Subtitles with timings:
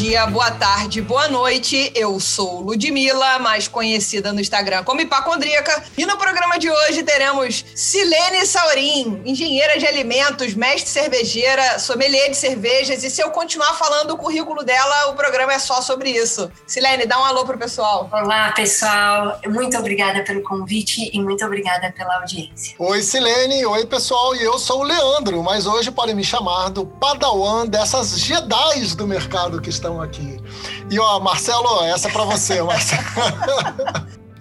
[0.00, 1.92] Bom dia, boa tarde, boa noite.
[1.94, 5.84] Eu sou Ludmilla, mais conhecida no Instagram como Hipacondríaca.
[5.94, 12.36] E no programa de hoje teremos Silene Saurim, engenheira de alimentos, mestre cervejeira, sommelier de
[12.38, 13.04] cervejas.
[13.04, 16.50] E se eu continuar falando o currículo dela, o programa é só sobre isso.
[16.66, 18.08] Silene, dá um alô pro pessoal.
[18.10, 19.38] Olá, pessoal.
[19.48, 22.74] Muito obrigada pelo convite e muito obrigada pela audiência.
[22.78, 23.66] Oi, Silene.
[23.66, 24.34] Oi, pessoal.
[24.34, 29.06] E eu sou o Leandro, mas hoje podem me chamar do Padawan dessas Jedis do
[29.06, 30.38] mercado que estão aqui.
[30.90, 33.02] E ó, Marcelo, essa é para você, Marcelo.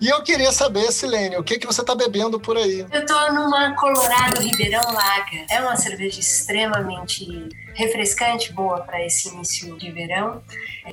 [0.02, 2.86] E eu queria saber, Silene, o que, que você está bebendo por aí?
[2.90, 5.46] Eu estou numa Colorado Ribeirão Lager.
[5.50, 10.42] É uma cerveja extremamente refrescante, boa para esse início de verão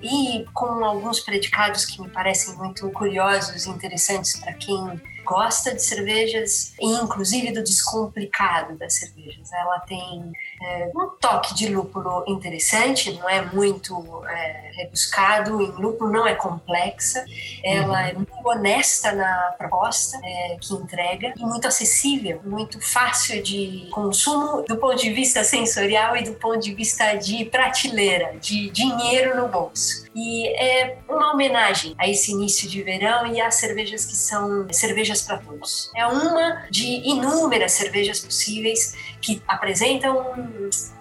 [0.02, 5.82] e com alguns predicados que me parecem muito curiosos e interessantes para quem gosta de
[5.82, 9.52] cervejas e inclusive do descomplicado das cervejas.
[9.52, 16.12] Ela tem é, um toque de lúpulo interessante, não é muito é, rebuscado, em lúpulo
[16.12, 17.24] não é complexa,
[17.64, 18.06] ela uhum.
[18.06, 24.62] é muito honesta na proposta é, que entrega e muito acessível, muito fácil de consumo
[24.62, 29.48] do ponto de vista sensorial e do ponto de vista de prateleira, de dinheiro no
[29.48, 29.85] bolso.
[29.86, 30.05] Peace.
[30.16, 35.20] E é uma homenagem a esse início de verão e às cervejas que são cervejas
[35.20, 35.90] para todos.
[35.94, 40.34] É uma de inúmeras cervejas possíveis que apresentam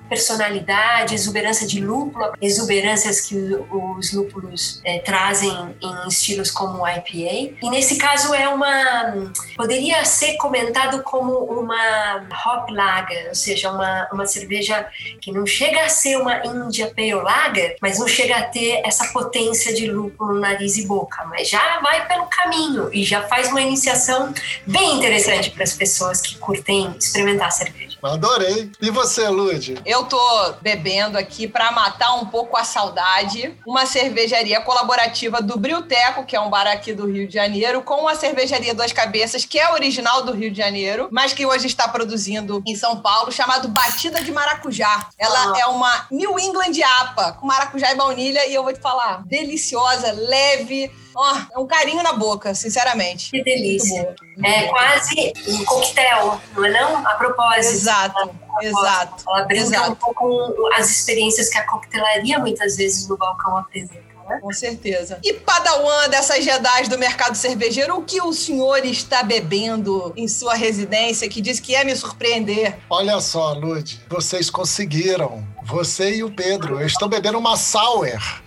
[0.07, 7.57] personalidade, exuberância de lúpulo, exuberâncias que os lúpulos é, trazem em estilos como o IPA.
[7.61, 14.07] E nesse caso é uma poderia ser comentado como uma hop lager, ou seja, uma,
[14.11, 14.87] uma cerveja
[15.21, 19.04] que não chega a ser uma India Pale Lager, mas não chega a ter essa
[19.11, 23.61] potência de lúpulo, nariz e boca, mas já vai pelo caminho e já faz uma
[23.61, 24.33] iniciação
[24.65, 27.94] bem interessante para as pessoas que curtem experimentar cerveja.
[28.05, 28.71] Adorei.
[28.81, 29.81] E você, Lud?
[29.85, 36.25] Eu tô bebendo aqui para matar um pouco a saudade, uma cervejaria colaborativa do Brilteco,
[36.25, 39.59] que é um bar aqui do Rio de Janeiro, com a cervejaria Duas Cabeças, que
[39.59, 43.67] é original do Rio de Janeiro, mas que hoje está produzindo em São Paulo, chamado
[43.67, 45.09] Batida de Maracujá.
[45.17, 45.59] Ela ah.
[45.59, 50.11] é uma New England APA, com maracujá e baunilha, e eu vou te falar, deliciosa,
[50.11, 53.31] leve, Ó, oh, é um carinho na boca, sinceramente.
[53.31, 54.13] Que delícia.
[54.43, 57.07] É quase um coquetel, não é não?
[57.07, 57.73] A propósito.
[57.73, 59.23] Exato, exato.
[59.25, 59.91] Ela brinca exato.
[59.91, 64.03] um pouco com as experiências que a coquetelaria muitas vezes no balcão apresenta.
[64.27, 64.39] Né?
[64.41, 65.19] Com certeza.
[65.23, 70.55] E Padawan dessas Jedi do mercado cervejeiro, o que o senhor está bebendo em sua
[70.55, 72.77] residência que diz que é me surpreender?
[72.89, 75.47] Olha só, Lud, vocês conseguiram.
[75.63, 76.81] Você e o Pedro.
[76.81, 78.43] Eu estou bebendo uma sour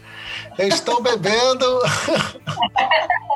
[0.58, 1.64] Estou bebendo.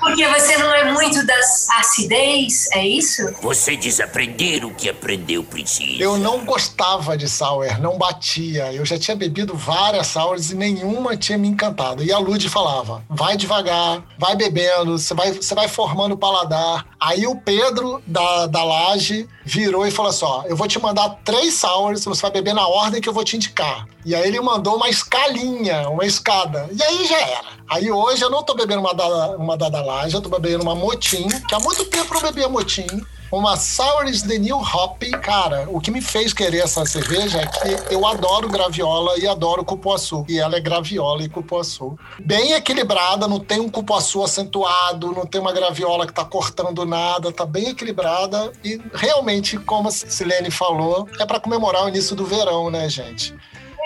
[0.00, 3.22] Porque você não é muito das acidez, é isso?
[3.42, 6.02] Você desaprender o que aprendeu precisa.
[6.02, 8.72] Eu não gostava de sour, não batia.
[8.72, 12.02] Eu já tinha bebido várias sours e nenhuma tinha me encantado.
[12.02, 16.86] E a Lud falava: vai devagar, vai bebendo, você vai, você vai formando o paladar.
[17.00, 21.08] Aí o Pedro da, da Laje virou e falou assim: ó, eu vou te mandar
[21.24, 23.86] três sours, você vai beber na ordem que eu vou te indicar.
[24.08, 26.66] E aí ele mandou uma escalinha, uma escada.
[26.72, 27.44] E aí já era.
[27.68, 30.74] Aí hoje eu não tô bebendo uma, da, uma Dada Laje, eu tô bebendo uma
[30.74, 32.86] Motim, que há muito tempo eu bebia Motim
[33.30, 35.02] uma Sours The New Hop.
[35.20, 39.62] Cara, o que me fez querer essa cerveja é que eu adoro graviola e adoro
[39.62, 40.24] cupuaçu.
[40.26, 41.98] E ela é graviola e cupuaçu.
[42.18, 47.30] Bem equilibrada, não tem um cupuaçu acentuado, não tem uma graviola que tá cortando nada,
[47.30, 48.50] tá bem equilibrada.
[48.64, 53.36] E realmente, como a Silene falou, é para comemorar o início do verão, né, gente?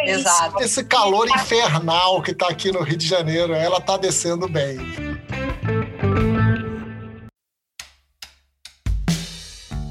[0.05, 0.61] É Exato.
[0.61, 4.79] Esse calor infernal que tá aqui no Rio de Janeiro, ela tá descendo bem.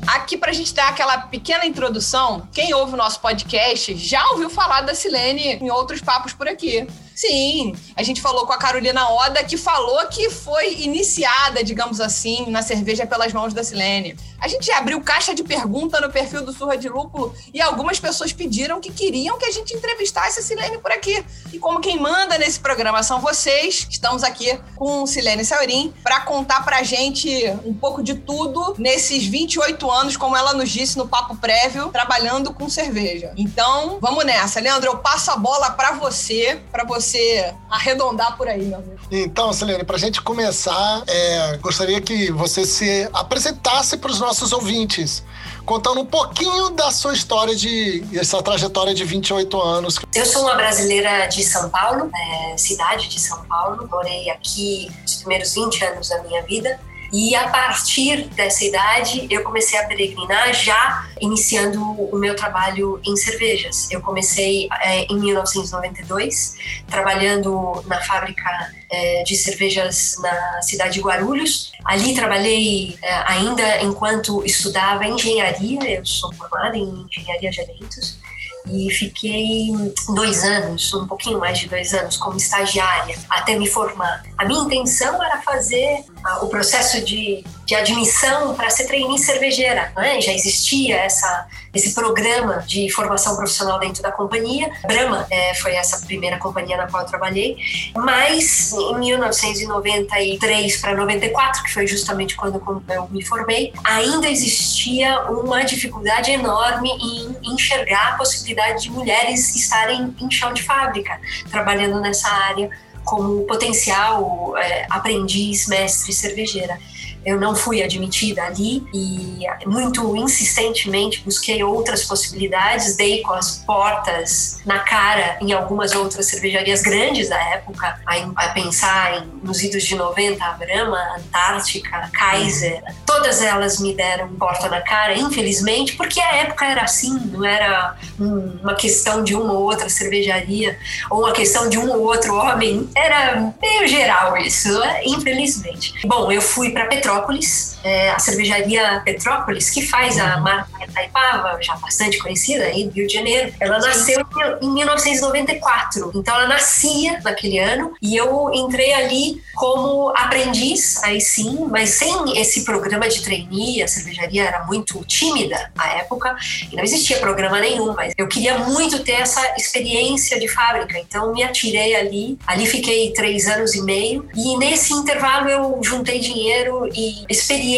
[0.06, 4.50] Aqui, para a gente dar aquela pequena introdução, quem ouve o nosso podcast já ouviu
[4.50, 6.86] falar da Silene em outros papos por aqui.
[7.16, 12.50] Sim, a gente falou com a Carolina Oda, que falou que foi iniciada, digamos assim,
[12.50, 14.18] na cerveja pelas mãos da Silene.
[14.40, 18.34] A gente abriu caixa de pergunta no perfil do Surra de Lúpulo e algumas pessoas
[18.34, 21.24] pediram que queriam que a gente entrevistasse a Silene por aqui.
[21.54, 26.66] E como quem manda nesse programa são vocês, estamos aqui com Silene Saurim para contar
[26.66, 27.30] pra gente
[27.64, 32.52] um pouco de tudo nesses 28 anos, como ela nos disse no papo prévio, trabalhando
[32.52, 33.32] com cerveja.
[33.38, 34.60] Então, vamos nessa.
[34.60, 39.00] Leandro, eu passo a bola para você, para você você arredondar por aí, meu amigo.
[39.12, 44.54] Então, Selene, para a gente começar, é, gostaria que você se apresentasse para os nossos
[44.54, 45.24] ouvintes.
[45.66, 50.00] contando um pouquinho da sua história de essa trajetória de 28 anos.
[50.14, 53.88] Eu sou uma brasileira de São Paulo, é, cidade de São Paulo.
[53.90, 56.80] Morei aqui os primeiros 20 anos da minha vida.
[57.14, 63.16] E a partir dessa idade, eu comecei a peregrinar já iniciando o meu trabalho em
[63.18, 63.92] cervejas.
[63.92, 66.56] Eu comecei é, em 1992,
[66.88, 68.50] trabalhando na fábrica
[68.90, 71.74] é, de cervejas na cidade de Guarulhos.
[71.84, 78.22] Ali trabalhei é, ainda enquanto estudava engenharia, eu sou formada em engenharia de eventos
[78.70, 79.72] e fiquei
[80.14, 84.24] dois anos, um pouquinho mais de dois anos, como estagiária, até me formar.
[84.38, 86.04] A minha intenção era fazer
[86.42, 89.92] o processo de, de admissão para ser trainee cervejeira.
[89.96, 90.22] Né?
[90.22, 94.72] Já existia essa, esse programa de formação profissional dentro da companhia.
[94.86, 97.58] Brahma é, foi essa primeira companhia na qual eu trabalhei.
[97.96, 105.64] Mas em 1993 para 94, que foi justamente quando eu me formei, ainda existia uma
[105.64, 111.20] dificuldade enorme em enxergar a possibilidade de mulheres estarem em chão de fábrica,
[111.50, 112.70] trabalhando nessa área
[113.04, 116.80] como potencial é, aprendiz, mestre cervejeira
[117.26, 124.60] eu não fui admitida ali e muito insistentemente busquei outras possibilidades, dei com as portas
[124.66, 129.84] na cara em algumas outras cervejarias grandes da época, a, a pensar em, nos idos
[129.84, 136.20] de 90, a Brahma, Antártica, Kaiser, todas elas me deram porta na cara, infelizmente, porque
[136.20, 140.78] a época era assim, não era uma questão de uma ou outra cervejaria
[141.10, 145.02] ou uma questão de um ou outro homem, era meio geral isso, né?
[145.06, 145.94] infelizmente.
[146.06, 150.44] Bom, eu fui para Petrópolis Petrópolis, é, a cervejaria Petrópolis, que faz a uhum.
[150.44, 153.54] marca Itaipava, já bastante conhecida aí do Rio de Janeiro.
[153.60, 154.20] Ela nasceu
[154.62, 161.68] em 1994, então ela nascia naquele ano e eu entrei ali como aprendiz, aí sim,
[161.70, 166.36] mas sem esse programa de trainee, a cervejaria era muito tímida à época
[166.72, 171.34] e não existia programa nenhum, mas eu queria muito ter essa experiência de fábrica, então
[171.34, 176.90] me atirei ali, ali fiquei três anos e meio e nesse intervalo eu juntei dinheiro
[176.94, 177.71] e experiência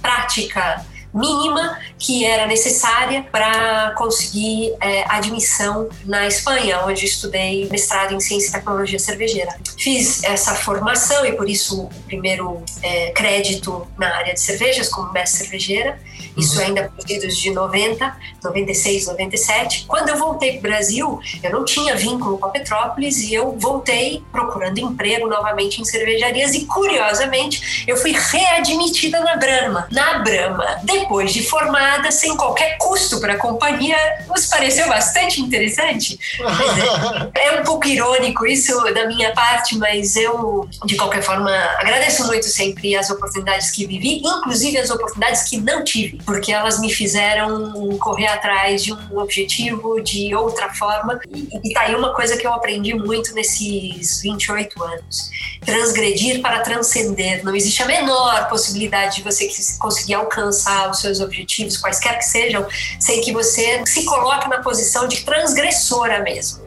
[0.00, 8.20] prática mínima que era necessária para conseguir é, admissão na Espanha, onde estudei mestrado em
[8.20, 9.56] ciência e tecnologia cervejeira.
[9.76, 15.12] Fiz essa formação e por isso o primeiro é, crédito na área de cervejas como
[15.12, 15.98] mestre cervejeira
[16.36, 16.66] isso uhum.
[16.66, 19.84] ainda períodos de 90, 96, 97.
[19.86, 23.56] Quando eu voltei para o Brasil, eu não tinha vínculo com a Petrópolis e eu
[23.58, 29.88] voltei procurando emprego novamente em cervejarias e, curiosamente, eu fui readmitida na Brahma.
[29.90, 33.96] Na Brahma, depois de formada, sem qualquer custo para a companhia,
[34.28, 36.18] nos pareceu bastante interessante.
[37.34, 42.26] É, é um pouco irônico isso da minha parte, mas eu, de qualquer forma, agradeço
[42.26, 46.92] muito sempre as oportunidades que vivi, inclusive as oportunidades que não tive porque elas me
[46.92, 51.20] fizeram correr atrás de um objetivo de outra forma.
[51.34, 55.30] E, e tá aí uma coisa que eu aprendi muito nesses 28 anos:
[55.64, 57.44] transgredir para transcender.
[57.44, 62.66] Não existe a menor possibilidade de você conseguir alcançar os seus objetivos, quaisquer que sejam,
[62.98, 66.59] sem que você se coloque na posição de transgressora mesmo.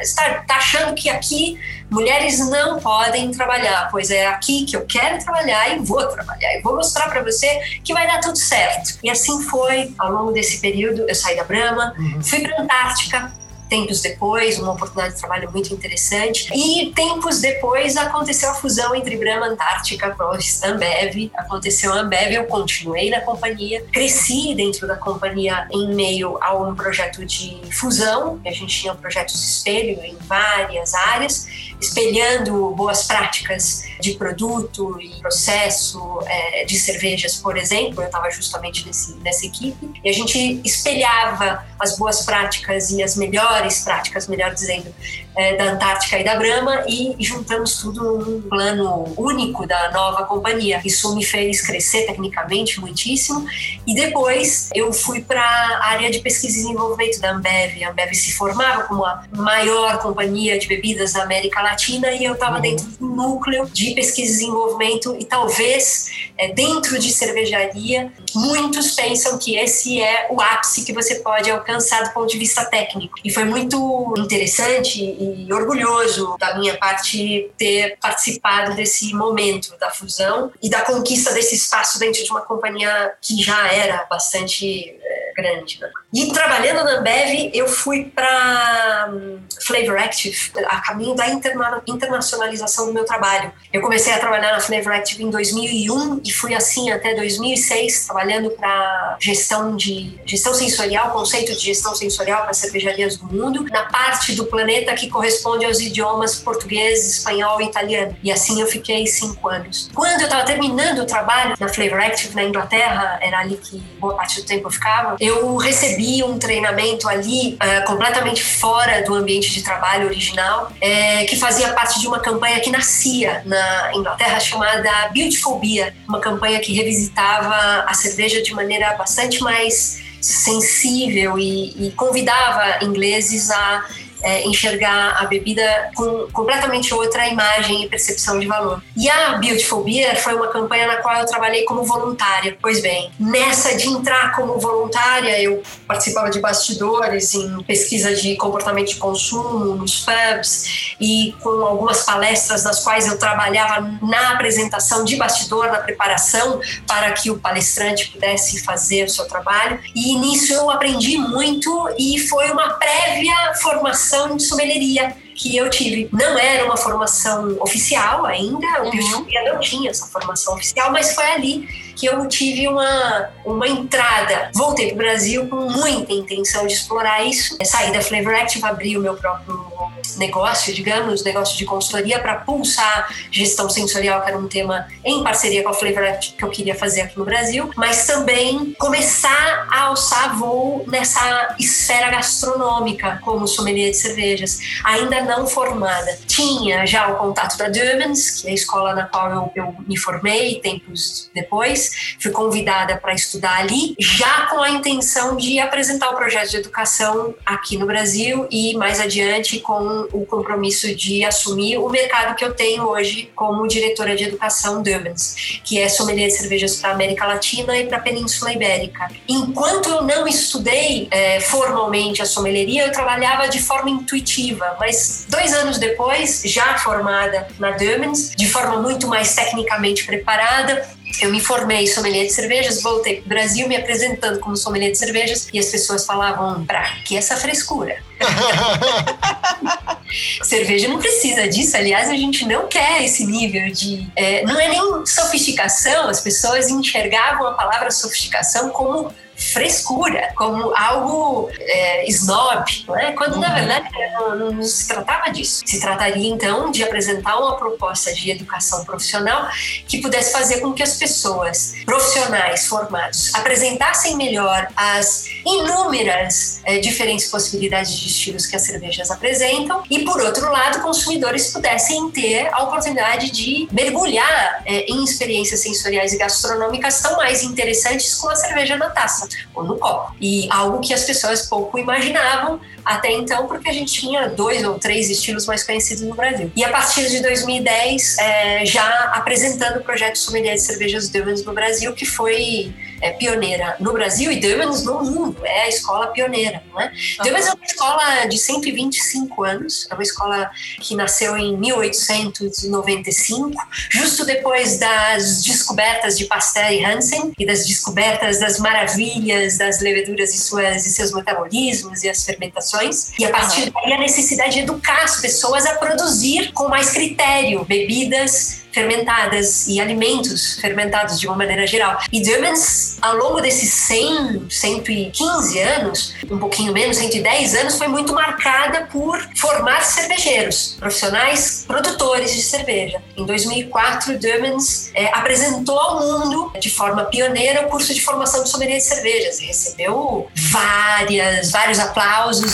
[0.00, 1.58] Está tá achando que aqui
[1.90, 6.56] mulheres não podem trabalhar, pois é aqui que eu quero trabalhar e vou trabalhar.
[6.56, 8.98] E vou mostrar para você que vai dar tudo certo.
[9.02, 11.06] E assim foi ao longo desse período.
[11.08, 12.22] Eu saí da Brahma, uhum.
[12.22, 13.32] fui para a Antártica,
[13.68, 16.48] tempos depois, uma oportunidade de trabalho muito interessante.
[16.54, 21.30] E tempos depois aconteceu a fusão entre Brahma Antártica e Ambev.
[21.34, 26.74] Aconteceu a Ambev, eu continuei na companhia, cresci dentro da companhia em meio a um
[26.74, 28.40] projeto de fusão.
[28.44, 31.46] A gente tinha projetos espelho em várias áreas
[31.80, 38.02] espelhando boas práticas de produto e processo é, de cervejas, por exemplo.
[38.02, 43.16] Eu estava justamente nesse, nessa equipe e a gente espelhava as boas práticas e as
[43.16, 44.94] melhores práticas, melhor dizendo,
[45.38, 50.80] é, da Antártica e da Brahma e juntamos tudo num plano único da nova companhia.
[50.84, 53.46] Isso me fez crescer tecnicamente muitíssimo
[53.86, 57.84] e depois eu fui para a área de pesquisa e desenvolvimento da Ambev.
[57.84, 62.32] A Ambev se formava como a maior companhia de bebidas da América Latina e eu
[62.32, 62.62] estava uhum.
[62.62, 69.38] dentro do núcleo de pesquisa e desenvolvimento e talvez é, dentro de cervejaria muitos pensam
[69.38, 73.20] que esse é o ápice que você pode alcançar do ponto de vista técnico.
[73.24, 80.52] E foi muito interessante e orgulhoso da minha parte ter participado desse momento da fusão
[80.62, 85.80] e da conquista desse espaço dentro de uma companhia que já era bastante é, grande.
[85.80, 85.90] Né?
[86.12, 92.86] E trabalhando na Ambev, eu fui para hum, Flavor Active, a caminho da interna internacionalização
[92.86, 93.52] do meu trabalho.
[93.70, 98.50] Eu comecei a trabalhar na Flavor Active em 2001 e fui assim até 2006, trabalhando
[98.52, 104.34] para gestão de gestão sensorial, conceito de gestão sensorial para cervejarias do mundo, na parte
[104.34, 108.16] do planeta que corresponde aos idiomas português, espanhol e italiano.
[108.22, 109.90] E assim eu fiquei cinco anos.
[109.94, 114.14] Quando eu estava terminando o trabalho na Flavor Active na Inglaterra, era ali que boa
[114.14, 119.52] parte do tempo eu ficava, eu recebi um treinamento ali uh, completamente fora do ambiente
[119.52, 124.90] de trabalho original, é, que fazia parte de uma campanha que nascia na Inglaterra chamada
[125.12, 131.90] Beautiful Beer, uma campanha que revisitava a cerveja de maneira bastante mais sensível e, e
[131.92, 133.84] convidava ingleses a
[134.22, 138.82] é, enxergar a bebida com completamente outra imagem e percepção de valor.
[138.96, 142.56] E a Beautiful Beer foi uma campanha na qual eu trabalhei como voluntária.
[142.60, 148.88] Pois bem, nessa de entrar como voluntária, eu participava de bastidores em pesquisa de comportamento
[148.88, 155.16] de consumo, nos pubs e com algumas palestras nas quais eu trabalhava na apresentação de
[155.16, 159.78] bastidor, na preparação para que o palestrante pudesse fazer o seu trabalho.
[159.94, 165.68] E nisso eu aprendi muito e foi uma prévia formação formação de sommelieria que eu
[165.70, 166.08] tive.
[166.12, 169.26] Não era uma formação oficial ainda, o uhum.
[169.44, 174.50] não tinha essa formação oficial, mas foi ali que eu tive uma, uma entrada.
[174.54, 177.58] Voltei para o Brasil com muita intenção de explorar isso.
[177.64, 179.68] Saí da Flavor Active, abri o meu próprio
[180.16, 185.62] negócio, digamos, negócio de consultoria para pulsar gestão sensorial, que era um tema em parceria
[185.62, 189.82] com a Flavor Active que eu queria fazer aqui no Brasil, mas também começar a
[189.82, 194.60] alçar voo nessa esfera gastronômica como sommelier de cervejas.
[194.84, 196.18] Ainda não formada.
[196.26, 199.96] Tinha já o contato da Durmans, que é a escola na qual eu, eu me
[199.96, 201.87] formei tempos depois.
[202.20, 207.34] Fui convidada para estudar ali, já com a intenção de apresentar o projeto de educação
[207.44, 212.54] aqui no Brasil e mais adiante com o compromisso de assumir o mercado que eu
[212.54, 217.26] tenho hoje como diretora de educação Durmans, que é sommelier de cervejas para a América
[217.26, 219.08] Latina e para a Península Ibérica.
[219.28, 225.52] Enquanto eu não estudei é, formalmente a sommelieria, eu trabalhava de forma intuitiva, mas dois
[225.52, 230.88] anos depois, já formada na Dumens, de forma muito mais tecnicamente preparada,
[231.20, 234.98] eu me formei sommelier de cervejas, voltei para o Brasil me apresentando como sommelier de
[234.98, 238.02] cervejas e as pessoas falavam, pra que essa frescura?
[240.42, 244.10] Cerveja não precisa disso, aliás, a gente não quer esse nível de.
[244.16, 251.48] É, não é nem sofisticação, as pessoas enxergavam a palavra sofisticação como frescura, como algo
[251.58, 252.64] é, snob,
[252.98, 253.12] é?
[253.12, 253.40] quando uhum.
[253.40, 255.62] na verdade não, não, se tratava disso.
[255.64, 259.48] Se trataria então de apresentar uma proposta de educação profissional
[259.86, 267.26] que pudesse fazer com que as pessoas profissionais formados apresentassem melhor as inúmeras é, diferentes
[267.26, 272.64] possibilidades de estilos que as cervejas apresentam e, por outro lado, consumidores pudessem ter a
[272.64, 278.76] oportunidade de mergulhar é, em experiências sensoriais e gastronômicas tão mais interessantes com a cerveja
[278.76, 280.14] na taça ou no copo.
[280.20, 284.78] E algo que as pessoas pouco imaginavam até então, porque a gente tinha dois ou
[284.78, 286.50] três estilos mais conhecidos no Brasil.
[286.56, 291.52] E a partir de 2010, é, já apresentando o projeto Sommelier de Cervejas Dumans no
[291.52, 295.36] Brasil, que foi é, pioneira no Brasil e Dumans no mundo.
[295.44, 296.86] É a escola pioneira, não é?
[297.20, 297.26] Uhum.
[297.26, 303.52] é uma escola de 125 anos, é uma escola que nasceu em 1895,
[303.90, 310.34] justo depois das descobertas de Pasteur e Hansen e das descobertas das maravilhas das leveduras
[310.34, 312.77] e, suas, e seus metabolismos e as fermentações
[313.18, 317.64] e a partir daí a necessidade de educar as pessoas a produzir com mais critério
[317.64, 321.98] bebidas fermentadas e alimentos fermentados de uma maneira geral.
[322.12, 328.12] E Dumans, ao longo desses 100, 115 anos, um pouquinho menos, 110 anos, foi muito
[328.12, 333.02] marcada por formar cervejeiros, profissionais produtores de cerveja.
[333.16, 338.50] Em 2004, Dumans é, apresentou ao mundo, de forma pioneira, o curso de formação de
[338.50, 339.38] sommelier de cervejas.
[339.38, 342.52] Recebeu várias, vários aplausos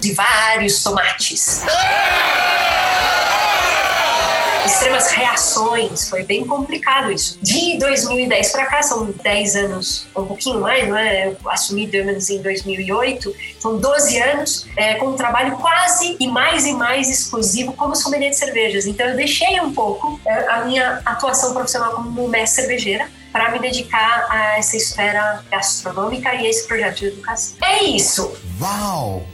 [0.00, 1.62] de vários tomates
[4.64, 7.38] extremas reações, foi bem complicado isso.
[7.42, 11.28] De 2010 para cá, são 10 anos, um pouquinho mais, não é?
[11.28, 16.66] Eu assumi Dumans em 2008, são 12 anos é, com um trabalho quase e mais
[16.66, 18.86] e mais exclusivo como sommelier de cervejas.
[18.86, 23.58] Então eu deixei um pouco é, a minha atuação profissional como mestre cervejeira para me
[23.58, 27.56] dedicar a essa esfera gastronômica e a esse projeto de educação.
[27.62, 28.36] É isso!
[28.60, 29.24] Uau!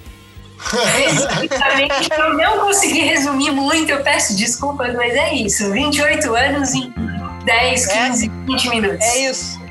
[2.11, 5.70] Eu não consegui resumir muito, eu peço desculpas, mas é isso.
[5.70, 6.92] 28 anos em
[7.44, 9.06] 10, 15, é, 20 minutos.
[9.06, 9.65] É isso.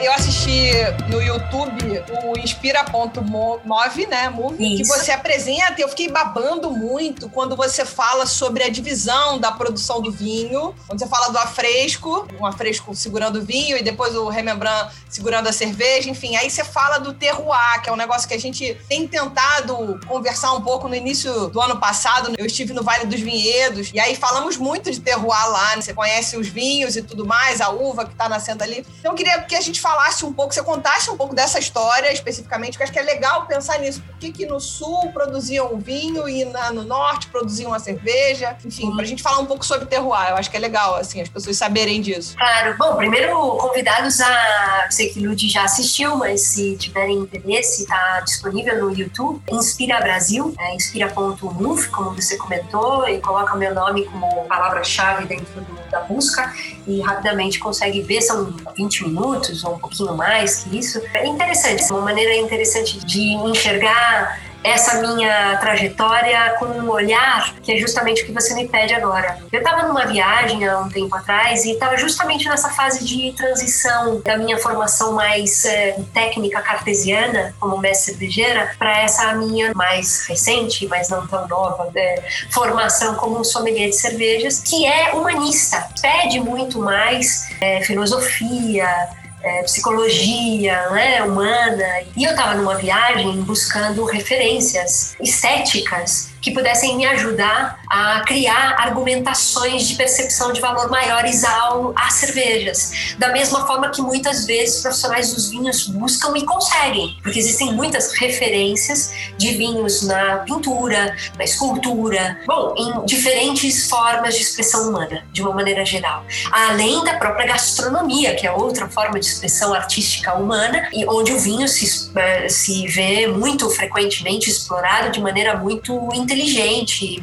[0.00, 0.70] Eu assisti
[1.10, 4.28] no YouTube o Inspira.move, né?
[4.28, 5.74] Move, que você apresenta.
[5.78, 10.72] e Eu fiquei babando muito quando você fala sobre a divisão da produção do vinho.
[10.86, 15.48] Quando você fala do afresco, um afresco segurando o vinho e depois o Remembrandt segurando
[15.48, 16.08] a cerveja.
[16.08, 19.98] Enfim, aí você fala do terroir, que é um negócio que a gente tem tentado
[20.06, 22.32] conversar um pouco no início do ano passado.
[22.38, 25.74] Eu estive no Vale dos Vinhedos e aí falamos muito de terroir lá.
[25.74, 25.82] né?
[25.82, 28.86] Você conhece os vinhos e tudo mais, a uva que tá nascendo ali.
[29.00, 32.12] Então eu queria que a gente falasse um pouco, você contasse um pouco dessa história
[32.12, 34.02] especificamente, porque acho que é legal pensar nisso.
[34.02, 38.54] Por que, que no sul produziam o vinho e na- no norte produziam a cerveja?
[38.64, 40.28] Enfim, pra gente falar um pouco sobre terroir.
[40.30, 42.36] Eu acho que é legal, assim, as pessoas saberem disso.
[42.36, 42.76] Claro.
[42.78, 44.86] Bom, primeiro, convidados a.
[44.90, 49.40] Sei que Ludi já assistiu, mas se tiverem interesse, está disponível no YouTube.
[49.50, 55.78] Inspira Brasil, é inspira.move, como você comentou, e coloca meu nome como palavra-chave dentro do-
[55.90, 56.52] da busca
[56.86, 58.20] e rapidamente consegue ver.
[58.20, 61.00] São 20 minutos ou um pouquinho mais que isso.
[61.14, 67.76] É interessante, uma maneira interessante de enxergar essa minha trajetória com um olhar que é
[67.76, 69.38] justamente o que você me pede agora.
[69.52, 74.20] Eu estava numa viagem há um tempo atrás e estava justamente nessa fase de transição
[74.20, 80.86] da minha formação mais eh, técnica cartesiana como mestre cervejeira para essa minha mais recente,
[80.88, 82.16] mas não tão nova, né,
[82.50, 85.88] formação como sommelier de cervejas, que é humanista.
[86.00, 89.08] Pede muito mais eh, filosofia,
[89.42, 91.84] é, psicologia né, humana.
[92.16, 99.88] E eu estava numa viagem buscando referências estéticas que pudessem me ajudar a criar argumentações
[99.88, 103.14] de percepção de valor maiores ao, às cervejas.
[103.18, 108.12] Da mesma forma que muitas vezes profissionais dos vinhos buscam e conseguem, porque existem muitas
[108.12, 115.42] referências de vinhos na pintura, na escultura, bom, em diferentes formas de expressão humana, de
[115.42, 116.24] uma maneira geral.
[116.50, 121.38] Além da própria gastronomia, que é outra forma de expressão artística humana, e onde o
[121.38, 126.37] vinho se, eh, se vê muito frequentemente explorado de maneira muito inteligente,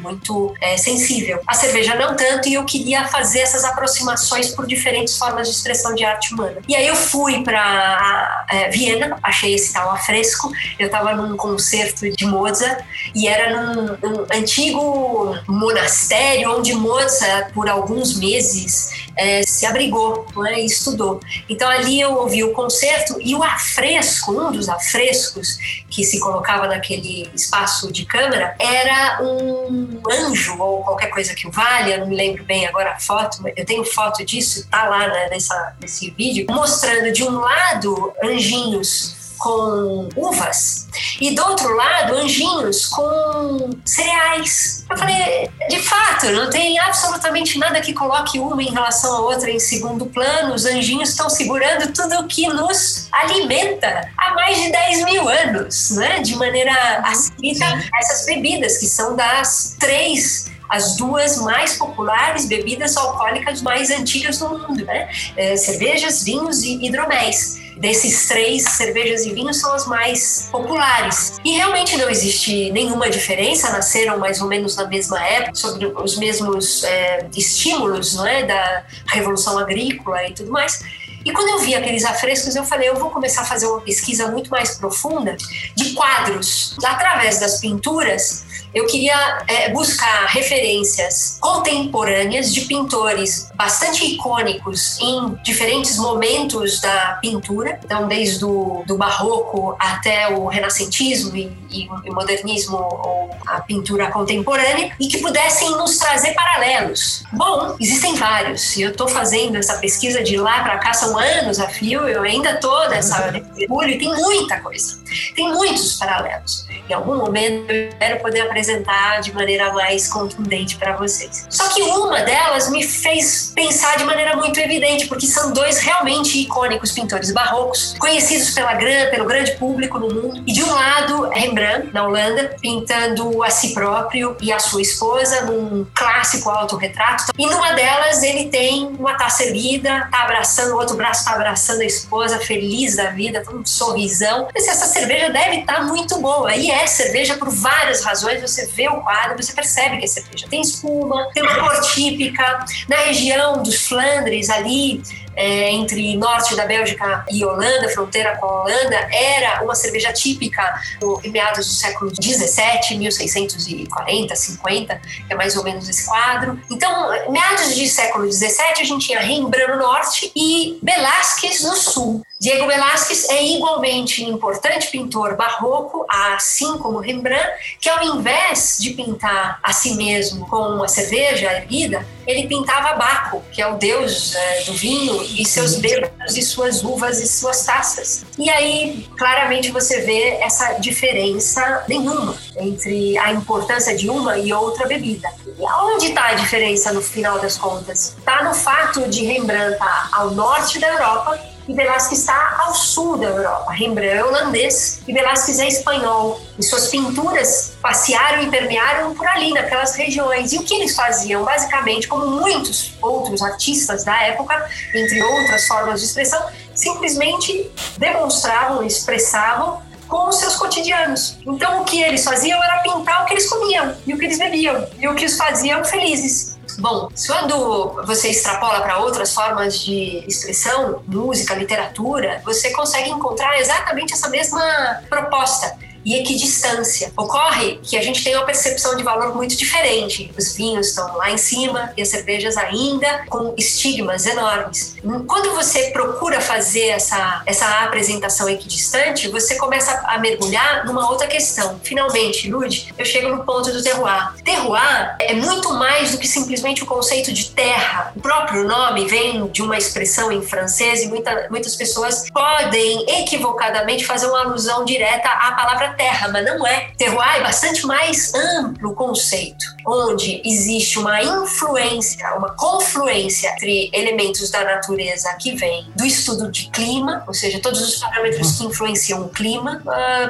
[0.00, 1.40] muito eh, sensível.
[1.46, 5.94] A cerveja não tanto, e eu queria fazer essas aproximações por diferentes formas de expressão
[5.94, 6.56] de arte humana.
[6.68, 12.24] E aí eu fui para Viena, achei esse tal afresco, eu estava num concerto de
[12.26, 20.26] Mozart, e era num, num antigo monastério onde Mozart, por alguns meses, eh, se abrigou
[20.36, 21.20] né, e estudou.
[21.48, 25.58] Então ali eu ouvi o concerto e o afresco, um dos afrescos
[25.90, 31.50] que se colocava naquele espaço de câmara, era um anjo ou qualquer coisa que o
[31.50, 35.28] valha, não me lembro bem agora a foto, eu tenho foto disso, tá lá né,
[35.30, 40.86] nessa, nesse vídeo, mostrando de um lado anjinhos com uvas
[41.20, 44.84] e do outro lado anjinhos com cereais.
[44.88, 49.50] Eu falei, de fato, não tem absolutamente nada que coloque uma em relação à outra
[49.50, 50.54] em segundo plano.
[50.54, 55.90] Os anjinhos estão segurando tudo o que nos alimenta há mais de 10 mil anos,
[55.90, 56.20] né?
[56.20, 56.72] De maneira
[57.04, 63.90] adscrita a essas bebidas que são das três as duas mais populares bebidas alcoólicas mais
[63.90, 65.08] antigas do mundo, né?
[65.36, 67.65] É, cervejas, vinhos e hidroméis.
[67.76, 71.38] Desses três, cervejas e vinhos são as mais populares.
[71.44, 76.16] E realmente não existe nenhuma diferença, nasceram mais ou menos na mesma época, sobre os
[76.16, 80.82] mesmos é, estímulos não é, da Revolução Agrícola e tudo mais.
[81.26, 84.28] E quando eu vi aqueles afrescos, eu falei, eu vou começar a fazer uma pesquisa
[84.28, 85.36] muito mais profunda
[85.74, 86.76] de quadros.
[86.84, 88.45] Através das pinturas,
[88.76, 97.80] eu queria é, buscar referências contemporâneas de pintores bastante icônicos em diferentes momentos da pintura,
[97.82, 104.10] então desde o do barroco até o renascentismo e, e o modernismo ou a pintura
[104.10, 107.24] contemporânea, e que pudessem nos trazer paralelos.
[107.32, 111.58] Bom, existem vários, e eu estou fazendo essa pesquisa de lá para cá, são anos
[111.58, 114.98] a fio, eu ainda estou nessa mergulho e tem muita coisa,
[115.34, 116.66] tem muitos paralelos.
[116.88, 121.46] Em algum momento eu espero poder apresentar de maneira mais contundente para vocês.
[121.50, 126.40] Só que uma delas me fez pensar de maneira muito evidente, porque são dois realmente
[126.40, 130.42] icônicos pintores barrocos, conhecidos pela gran, pelo grande público no mundo.
[130.46, 135.42] E de um lado, Rembrandt, na Holanda, pintando a si próprio e a sua esposa
[135.42, 137.32] num clássico autorretrato.
[137.36, 141.80] E numa delas ele tem uma taça erguida, tá abraçando, o outro braço tá abraçando
[141.80, 144.48] a esposa, feliz da vida, com um sorrisão.
[144.54, 146.54] Essa cerveja deve estar tá muito boa.
[146.54, 148.42] E é cerveja por várias razões.
[148.42, 150.48] Você vê o quadro, você percebe que é cerveja.
[150.48, 152.64] Tem espuma, tem uma cor típica.
[152.88, 155.00] Na região dos Flandres, ali,
[155.36, 160.80] é, entre norte da Bélgica e Holanda, fronteira com a Holanda, era uma cerveja típica
[160.98, 166.58] do meados do século 17, 1640, 50, que é mais ou menos esse quadro.
[166.70, 172.22] Então, meados do século 17, a gente tinha Rembrandt no norte e Velázquez no sul.
[172.38, 177.48] Diego Velázquez é igualmente importante pintor barroco, assim como Rembrandt,
[177.80, 183.42] que ao invés de pintar a si mesmo com uma cerveja erguida, ele pintava Baco,
[183.52, 187.64] que é o deus é, do vinho, e seus bêbados, e suas uvas e suas
[187.64, 188.24] taças.
[188.38, 194.86] E aí, claramente, você vê essa diferença nenhuma entre a importância de uma e outra
[194.86, 195.28] bebida.
[195.46, 198.14] E onde está a diferença no final das contas?
[198.18, 203.16] Está no fato de Rembrandt estar ao norte da Europa e Velázquez está ao sul
[203.16, 203.72] da Europa.
[203.72, 206.40] Rembrandt é holandês e Velázquez é espanhol.
[206.58, 210.52] E suas pinturas passearam e permearam por ali, naquelas regiões.
[210.52, 211.44] E o que eles faziam?
[211.44, 219.82] Basicamente, como muitos outros artistas da época, entre outras formas de expressão, simplesmente demonstravam, expressavam
[220.08, 221.36] com os seus cotidianos.
[221.44, 224.38] Então, o que eles faziam era pintar o que eles comiam e o que eles
[224.38, 226.55] bebiam e o que os faziam felizes.
[226.78, 234.12] Bom, quando você extrapola para outras formas de expressão, música, literatura, você consegue encontrar exatamente
[234.12, 234.62] essa mesma
[235.08, 237.12] proposta e equidistância.
[237.16, 240.32] Ocorre que a gente tem uma percepção de valor muito diferente.
[240.38, 244.94] Os vinhos estão lá em cima e as cervejas ainda com estigmas enormes.
[245.26, 251.80] Quando você procura fazer essa, essa apresentação equidistante, você começa a mergulhar numa outra questão.
[251.82, 254.32] Finalmente, Lud, eu chego no ponto do terroir.
[254.44, 258.12] Terroir é muito mais do que simplesmente o conceito de terra.
[258.14, 264.06] O próprio nome vem de uma expressão em francês e muita, muitas pessoas podem equivocadamente
[264.06, 266.90] fazer uma alusão direta à palavra terra, mas não é.
[266.96, 274.64] Terroir é bastante mais amplo conceito, onde existe uma influência, uma confluência entre elementos da
[274.64, 279.28] natureza que vem do estudo de clima, ou seja, todos os parâmetros que influenciam o
[279.28, 279.82] clima,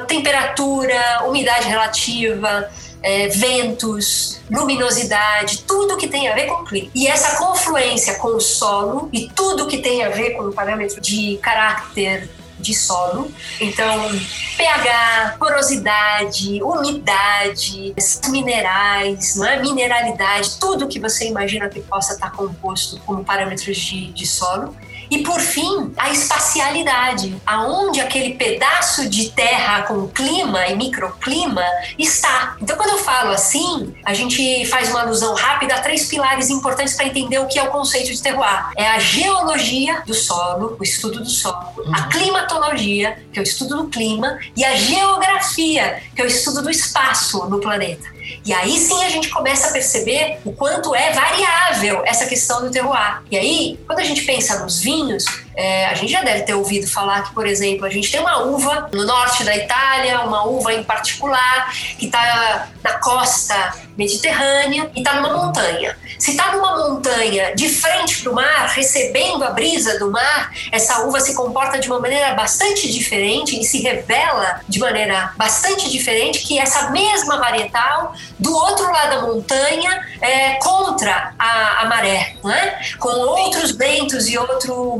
[0.07, 2.69] temperatura, umidade relativa,
[3.01, 6.89] é, ventos, luminosidade, tudo que tem a ver com o clima.
[6.93, 10.99] E essa confluência com o solo e tudo que tem a ver com o parâmetro
[10.99, 13.31] de caráter de solo.
[13.59, 14.09] Então,
[14.57, 17.93] pH, porosidade, umidade,
[18.29, 19.61] minerais, não é?
[19.61, 24.75] mineralidade, tudo que você imagina que possa estar composto como parâmetros de, de solo.
[25.09, 31.63] E por fim, a espacialidade, aonde aquele pedaço de terra com clima e microclima
[31.97, 32.57] está.
[32.61, 36.95] Então, quando eu falo assim, a gente faz uma alusão rápida a três pilares importantes
[36.95, 38.69] para entender o que é o conceito de terroir.
[38.75, 42.09] É a geologia do solo, o estudo do solo, a uhum.
[42.09, 46.69] climatologia, que é o estudo do clima, e a geografia, que é o estudo do
[46.69, 48.16] espaço no planeta.
[48.45, 52.71] E aí sim a gente começa a perceber o quanto é variável essa questão do
[52.71, 53.21] terroir.
[53.31, 55.25] E aí, quando a gente pensa nos vinhos,
[55.57, 58.43] é, a gente já deve ter ouvido falar que, por exemplo, a gente tem uma
[58.43, 64.99] uva no norte da Itália, uma uva em particular, que está na costa mediterrânea e
[64.99, 65.97] está numa montanha.
[66.19, 71.01] Se está numa montanha de frente para o mar, recebendo a brisa do mar, essa
[71.05, 76.39] uva se comporta de uma maneira bastante diferente e se revela de maneira bastante diferente
[76.39, 82.79] que essa mesma varietal do outro lado da montanha é, contra a, a maré, né?
[82.99, 84.95] com outros ventos e outro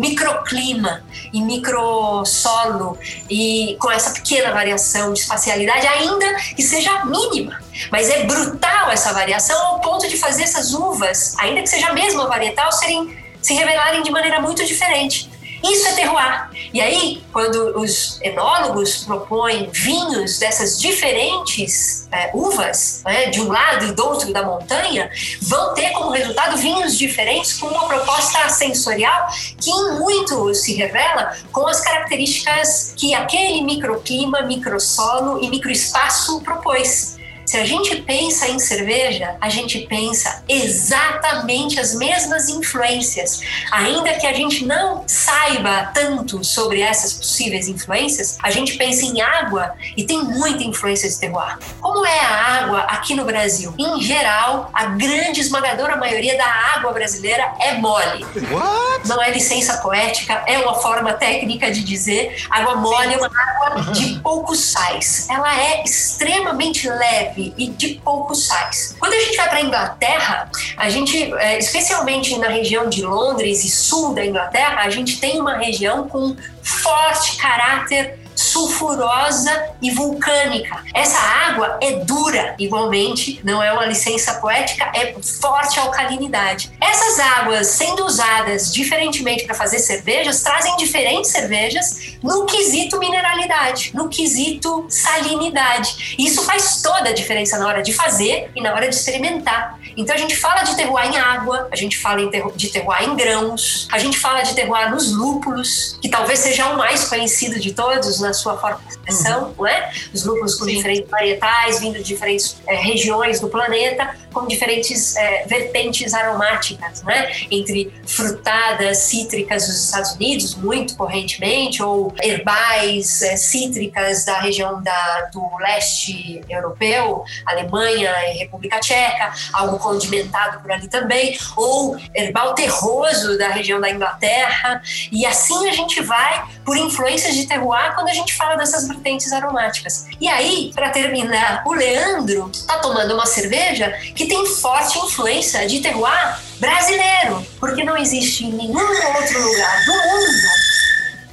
[0.47, 2.97] microclima e microsolo
[3.29, 7.61] e com essa pequena variação de espacialidade, ainda que seja mínima.
[7.91, 11.93] Mas é brutal essa variação ao ponto de fazer essas uvas, ainda que seja a
[11.93, 15.29] mesma varietal, serem, se revelarem de maneira muito diferente.
[15.63, 16.49] Isso é terroir.
[16.73, 23.87] E aí, quando os enólogos propõem vinhos dessas diferentes é, uvas, né, de um lado
[23.87, 25.09] e do outro da montanha,
[25.41, 29.27] vão ter como resultado vinhos diferentes com uma proposta sensorial
[29.59, 37.16] que em muito se revela com as características que aquele microclima, microsolo e microespaço propôs.
[37.47, 43.39] Se a gente pensa em cerveja, a gente pensa exatamente as mesmas influências.
[43.71, 49.21] Ainda que a gente não saiba tanto sobre essas possíveis influências, a gente pensa em
[49.21, 51.57] água e tem muita influência de terroir.
[51.79, 53.73] Como é a água aqui no Brasil?
[53.77, 58.25] Em geral, a grande esmagadora maioria da água brasileira é mole.
[58.51, 59.07] What?
[59.07, 63.93] Não é licença poética, é uma forma técnica de dizer água mole é uma água
[63.93, 65.29] de poucos sais.
[65.29, 68.95] Ela é extremamente leve e de poucos sais.
[68.99, 73.63] Quando a gente vai para a Inglaterra, a gente, é, especialmente na região de Londres
[73.63, 76.35] e sul da Inglaterra, a gente tem uma região com
[76.67, 80.83] forte caráter sulfurosa e vulcânica.
[80.93, 86.71] Essa água é dura, igualmente, não é uma licença poética, é forte alcalinidade.
[86.79, 94.07] Essas águas, sendo usadas diferentemente para fazer cervejas, trazem diferentes cervejas no quesito mineralidade, no
[94.07, 96.15] quesito salinidade.
[96.19, 99.79] Isso faz toda a diferença na hora de fazer e na hora de experimentar.
[99.95, 102.21] Então a gente fala de terroir em água, a gente fala
[102.55, 106.77] de terroir em grãos, a gente fala de terroir nos lúpulos, que talvez seja o
[106.77, 109.55] mais conhecido de todos na sua forma de expressão, uhum.
[109.57, 109.91] não é?
[110.13, 110.75] Os lúpulos com Sim.
[110.75, 117.31] diferentes varietais, vindo de diferentes é, regiões do planeta, com diferentes é, vertentes aromáticas, né?
[117.49, 125.29] Entre frutadas, cítricas dos Estados Unidos, muito correntemente, ou herbais, é, cítricas da região da,
[125.33, 133.37] do leste europeu, Alemanha e República Tcheca, algo condimentado por ali também, ou herbal terroso
[133.37, 138.13] da região da Inglaterra, e assim a gente vai por influências de terroir quando a
[138.13, 140.05] gente fala dessas vertentes aromáticas.
[140.19, 145.79] E aí, para terminar, o Leandro tá tomando uma cerveja que tem forte influência de
[145.79, 150.76] terroir brasileiro, porque não existe em nenhum outro lugar do mundo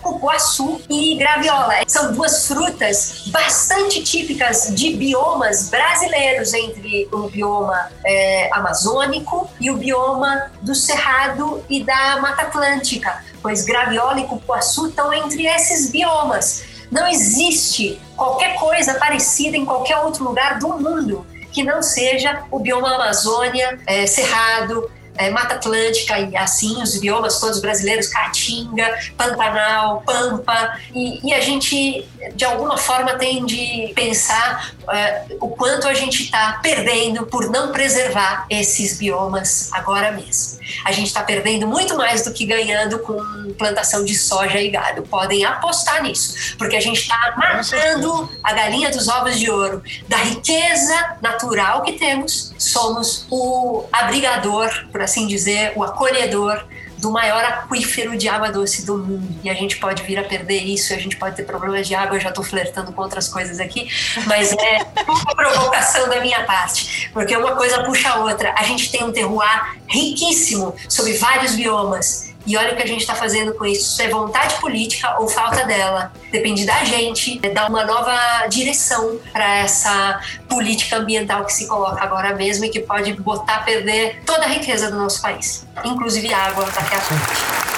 [0.05, 1.75] cupuaçu e graviola.
[1.88, 9.77] São duas frutas bastante típicas de biomas brasileiros, entre o bioma é, amazônico e o
[9.77, 16.64] bioma do Cerrado e da Mata Atlântica, pois graviola e cupuaçu estão entre esses biomas.
[16.93, 22.59] Não existe qualquer coisa parecida em qualquer outro lugar do mundo que não seja o
[22.59, 30.03] bioma Amazônia, é, Cerrado, é, Mata Atlântica e assim, os biomas todos brasileiros, Caatinga, Pantanal,
[30.03, 35.94] Pampa, e, e a gente, de alguma forma, tem de pensar é, o quanto a
[35.94, 40.59] gente está perdendo por não preservar esses biomas agora mesmo.
[40.85, 45.03] A gente está perdendo muito mais do que ganhando com plantação de soja e gado.
[45.03, 50.16] Podem apostar nisso, porque a gente está matando a galinha dos ovos de ouro da
[50.16, 52.53] riqueza natural que temos.
[52.59, 56.64] Somos o abrigador, por assim dizer, o acolhedor
[56.99, 59.38] do maior aquífero de água doce do mundo.
[59.45, 62.17] E a gente pode vir a perder isso, a gente pode ter problemas de água.
[62.17, 63.88] Eu já estou flertando com outras coisas aqui,
[64.27, 68.55] mas é uma provocação da minha parte, porque uma coisa puxa a outra.
[68.57, 73.00] A gente tem um terroir riquíssimo sobre vários biomas e olha o que a gente
[73.00, 73.92] está fazendo com isso.
[73.92, 76.12] Isso é vontade política ou falta dela.
[76.30, 82.02] Depende da gente é dar uma nova direção para essa política ambiental que se coloca
[82.02, 86.33] agora mesmo e que pode botar a perder toda a riqueza do nosso país, inclusive
[86.33, 87.74] água daqui a frente.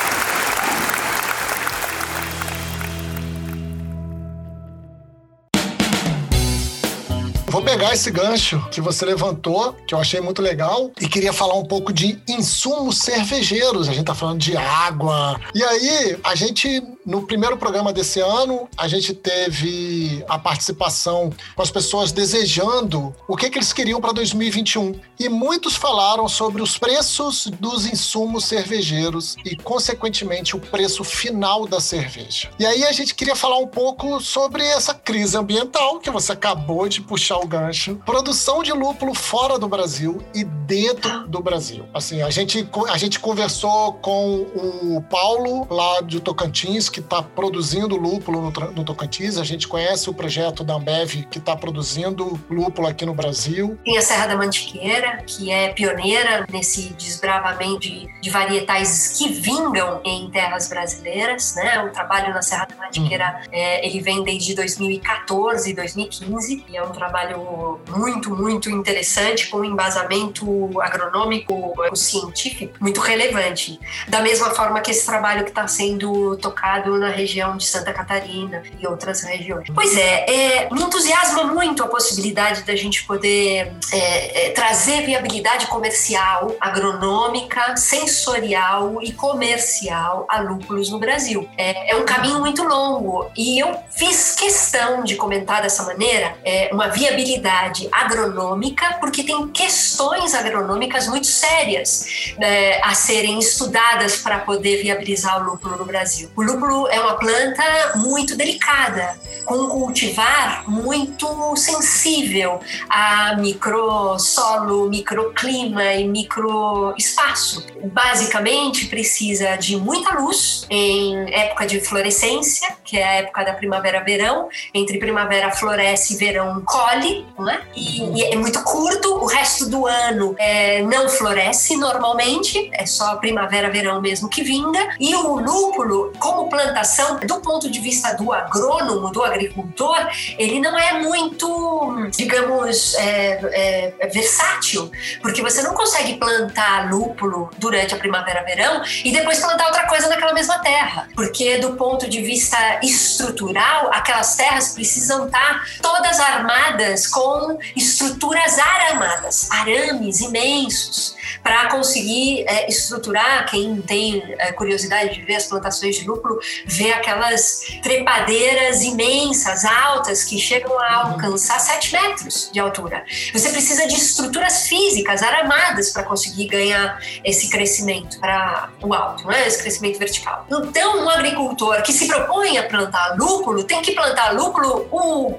[7.86, 11.64] Pegar esse gancho que você levantou, que eu achei muito legal, e queria falar um
[11.64, 13.88] pouco de insumos cervejeiros.
[13.88, 15.38] A gente tá falando de água.
[15.54, 21.62] E aí, a gente, no primeiro programa desse ano, a gente teve a participação com
[21.62, 24.98] as pessoas desejando o que, que eles queriam para 2021.
[25.18, 31.80] E muitos falaram sobre os preços dos insumos cervejeiros e, consequentemente, o preço final da
[31.80, 32.50] cerveja.
[32.58, 36.88] E aí, a gente queria falar um pouco sobre essa crise ambiental que você acabou
[36.88, 37.75] de puxar o gancho.
[38.04, 41.84] Produção de lúpulo fora do Brasil e dentro do Brasil.
[41.94, 47.96] Assim, a gente, a gente conversou com o Paulo, lá de Tocantins, que está produzindo
[47.96, 49.38] lúpulo no, no, Tocantins.
[49.38, 53.78] A gente conhece o projeto da Ambev, que está produzindo lúpulo aqui no Brasil.
[53.84, 60.00] Tem a Serra da Mantiqueira, que é pioneira nesse desbravamento de, de varietais que vingam
[60.04, 61.54] em terras brasileiras.
[61.56, 61.82] Né?
[61.84, 63.48] O trabalho na Serra da Mantiqueira, hum.
[63.52, 67.55] é, ele vem desde 2014, 2015, e é um trabalho
[67.88, 73.78] muito, muito interessante, com embasamento agronômico, científico muito relevante.
[74.08, 78.62] Da mesma forma que esse trabalho que está sendo tocado na região de Santa Catarina
[78.78, 79.68] e outras regiões.
[79.74, 85.66] Pois é, é me entusiasma muito a possibilidade da gente poder é, é, trazer viabilidade
[85.66, 91.48] comercial, agronômica, sensorial e comercial a lúpulos no Brasil.
[91.56, 96.70] É, é um caminho muito longo e eu fiz questão de comentar dessa maneira é,
[96.72, 97.45] uma viabilidade
[97.92, 105.52] agronômica, porque tem questões agronômicas muito sérias né, a serem estudadas para poder viabilizar o
[105.52, 106.30] lúpulo no Brasil.
[106.36, 115.94] O lúpulo é uma planta muito delicada, com um cultivar muito sensível a microsolo, microclima
[115.94, 117.66] e microespaço.
[117.84, 124.48] Basicamente, precisa de muita luz em época de florescência, que é a época da primavera-verão.
[124.74, 127.62] Entre primavera floresce e verão colhe, né?
[127.74, 133.16] E, e, é muito curto, o resto do ano é, não floresce normalmente, é só
[133.16, 134.96] primavera, verão mesmo que vinga.
[134.98, 139.96] E o lúpulo, como plantação, do ponto de vista do agrônomo, do agricultor,
[140.38, 147.94] ele não é muito, digamos, é, é, versátil, porque você não consegue plantar lúpulo durante
[147.94, 152.22] a primavera, verão e depois plantar outra coisa naquela mesma terra, porque do ponto de
[152.22, 162.44] vista estrutural, aquelas terras precisam estar todas armadas com estruturas aramadas, arames imensos para conseguir
[162.46, 163.50] é, estruturar.
[163.50, 170.22] Quem tem é, curiosidade de ver as plantações de lúpulo, vê aquelas trepadeiras imensas, altas,
[170.22, 173.04] que chegam a alcançar 7 metros de altura.
[173.32, 179.48] Você precisa de estruturas físicas aramadas para conseguir ganhar esse crescimento para o alto, né?
[179.48, 180.46] esse crescimento vertical.
[180.48, 184.84] Então, um agricultor que se propõe a plantar lúpulo tem que plantar lúpulo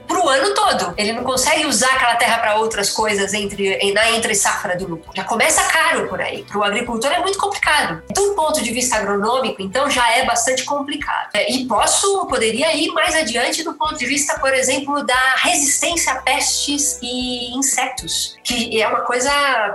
[0.05, 0.93] para o ano todo.
[0.97, 5.13] Ele não consegue usar aquela terra para outras coisas entre, na entre safra do lúpulo.
[5.15, 6.43] Já começa caro por aí.
[6.43, 8.03] Para o agricultor é muito complicado.
[8.13, 11.29] Do ponto de vista agronômico, então, já é bastante complicado.
[11.33, 16.13] É, e posso, poderia ir mais adiante do ponto de vista, por exemplo, da resistência
[16.13, 19.31] a pestes e insetos, que é uma coisa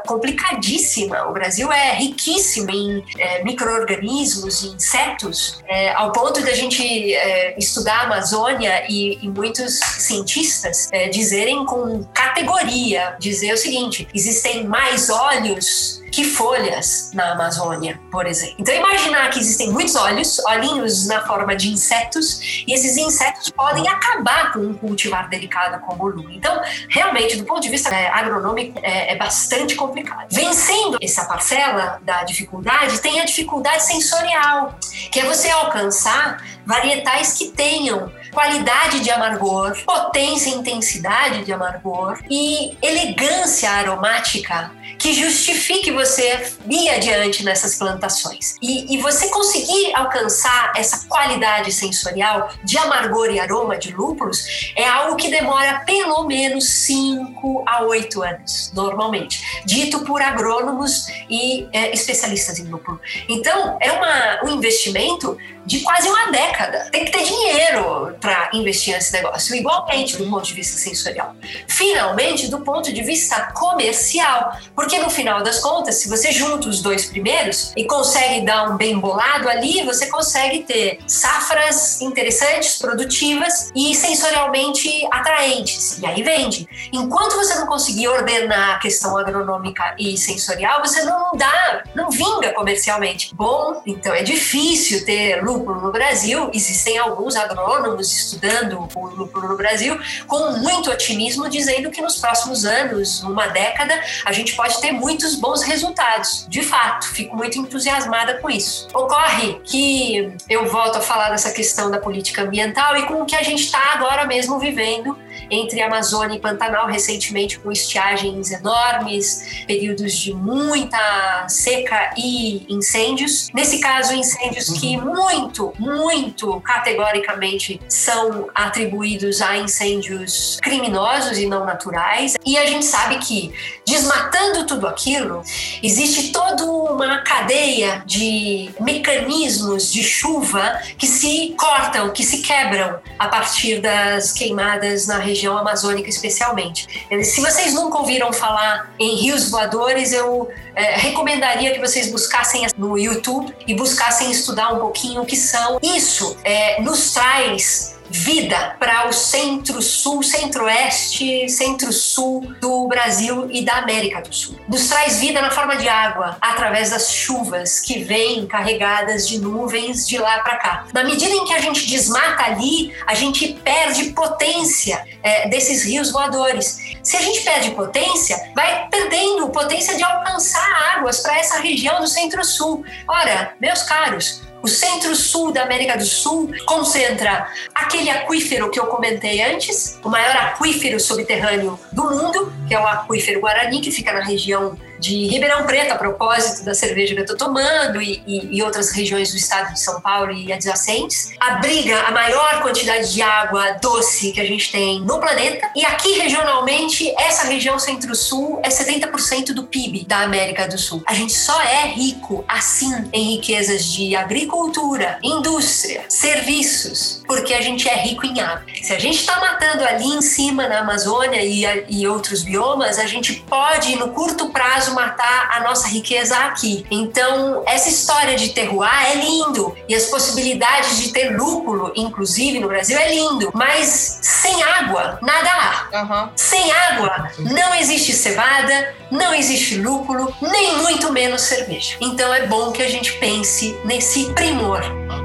[0.06, 1.26] complicadíssima.
[1.28, 7.14] O Brasil é riquíssimo em é, micro-organismos e insetos, é, ao ponto de a gente
[7.14, 14.08] é, estudar a Amazônia e, e muitos cientistas é, dizerem com categoria, dizer o seguinte,
[14.14, 18.56] existem mais olhos que folhas na Amazônia, por exemplo.
[18.58, 23.88] Então, imaginar que existem muitos olhos, olhinhos na forma de insetos, e esses insetos podem
[23.88, 26.30] acabar com um cultivar delicado como o lu.
[26.30, 30.26] Então, realmente, do ponto de vista é, agronômico, é, é bastante complicado.
[30.30, 34.78] Vencendo essa parcela da dificuldade, tem a dificuldade sensorial,
[35.10, 42.18] que é você alcançar varietais que tenham qualidade de amargor, potência e intensidade de amargor
[42.30, 48.56] e elegância aromática que justifique você ir adiante nessas plantações.
[48.62, 54.86] E, e, você conseguir alcançar essa qualidade sensorial de amargor e aroma de lúpulos é
[54.86, 61.92] algo que demora pelo menos 5 a 8 anos, normalmente, dito por agrônomos e é,
[61.92, 63.00] especialistas em lúpulo.
[63.28, 66.88] Então, é uma, um investimento de quase uma década.
[66.90, 71.34] Tem que ter dinheiro para investir nesse negócio, igualmente do ponto de vista sensorial.
[71.68, 76.80] Finalmente, do ponto de vista comercial, porque no final das contas, se você junta os
[76.80, 83.70] dois primeiros e consegue dar um bem bolado ali, você consegue ter safras interessantes, produtivas
[83.74, 85.98] e sensorialmente atraentes.
[85.98, 86.68] E aí vende.
[86.92, 92.52] Enquanto você não conseguir ordenar a questão agronômica e sensorial, você não dá, não vinga
[92.52, 93.34] comercialmente.
[93.34, 99.56] Bom, então é difícil ter lúpulo no Brasil, existem alguns agrônomos estudando o lúpulo no
[99.56, 104.92] Brasil com muito otimismo, dizendo que nos próximos anos, uma década, a gente pode ter
[104.92, 106.46] muitos bons resultados.
[106.48, 108.88] De fato, fico muito entusiasmada com isso.
[108.94, 113.36] Ocorre que eu volto a falar dessa questão da política ambiental e com o que
[113.36, 115.16] a gente está agora mesmo vivendo
[115.50, 123.48] entre Amazônia e Pantanal, recentemente com estiagens enormes, períodos de muita seca e incêndios.
[123.52, 125.14] Nesse caso, incêndios que uhum.
[125.14, 132.36] muito, muito categoricamente são atribuídos a incêndios criminosos e não naturais.
[132.44, 133.52] E a gente sabe que,
[133.86, 135.42] desmatando tudo aquilo,
[135.82, 143.28] existe toda uma cadeia de mecanismos de chuva que se cortam, que se quebram a
[143.28, 147.06] partir das queimadas na região amazônica especialmente.
[147.24, 152.98] Se vocês nunca ouviram falar em rios voadores, eu é, recomendaria que vocês buscassem no
[152.98, 155.78] YouTube e buscassem estudar um pouquinho o que são.
[155.82, 164.20] Isso é, nos traz vida para o centro-sul, centro-oeste, centro-sul do Brasil e da América
[164.20, 164.58] do Sul.
[164.68, 170.06] Nos traz vida na forma de água, através das chuvas que vêm carregadas de nuvens
[170.06, 170.84] de lá para cá.
[170.92, 176.12] Na medida em que a gente desmata ali, a gente perde potência é, desses rios
[176.12, 176.98] voadores.
[177.02, 180.61] Se a gente perde potência, vai perdendo potência de alcançar
[180.96, 182.84] águas para essa região do centro-sul.
[183.08, 189.42] Ora, meus caros, o centro-sul da América do Sul concentra aquele aquífero que eu comentei
[189.42, 194.22] antes, o maior aquífero subterrâneo do mundo, que é o aquífero Guarani, que fica na
[194.22, 198.62] região de Ribeirão Preto, a propósito da cerveja que eu estou tomando, e, e, e,
[198.62, 203.72] outras regiões do estado de São Paulo e adjacentes, abriga a maior quantidade de água
[203.82, 205.68] doce que a gente tem no planeta.
[205.74, 211.02] E aqui, regionalmente, essa região centro-sul é 70% do PIB da América do Sul.
[211.04, 217.88] A gente só é rico assim em riquezas de agricultura, indústria, serviços, porque a gente
[217.88, 218.64] é rico em água.
[218.80, 223.06] Se a gente está matando ali em cima na Amazônia e, e outros biomas, a
[223.06, 226.86] gente pode, no curto prazo, matar a nossa riqueza aqui.
[226.90, 232.68] Então, essa história de terroir é lindo e as possibilidades de ter lúpulo, inclusive no
[232.68, 233.50] Brasil, é lindo.
[233.52, 236.02] Mas sem água, nada há.
[236.02, 236.30] Uhum.
[236.36, 241.96] Sem água, não existe cevada, não existe lúpulo, nem muito menos cerveja.
[242.00, 244.82] Então, é bom que a gente pense nesse primor.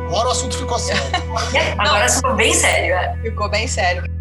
[0.08, 1.04] Agora o assunto ficou sério.
[1.78, 2.96] Agora ficou bem sério.
[2.96, 3.18] É.
[3.22, 4.17] Ficou bem sério.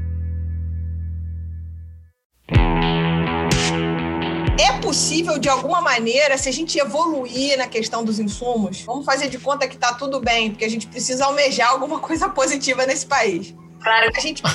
[4.76, 9.38] Possível, de alguma maneira, se a gente evoluir na questão dos insumos, vamos fazer de
[9.38, 13.54] conta que tá tudo bem, porque a gente precisa almejar alguma coisa positiva nesse país.
[13.86, 14.10] Claro.
[14.16, 14.42] A gente...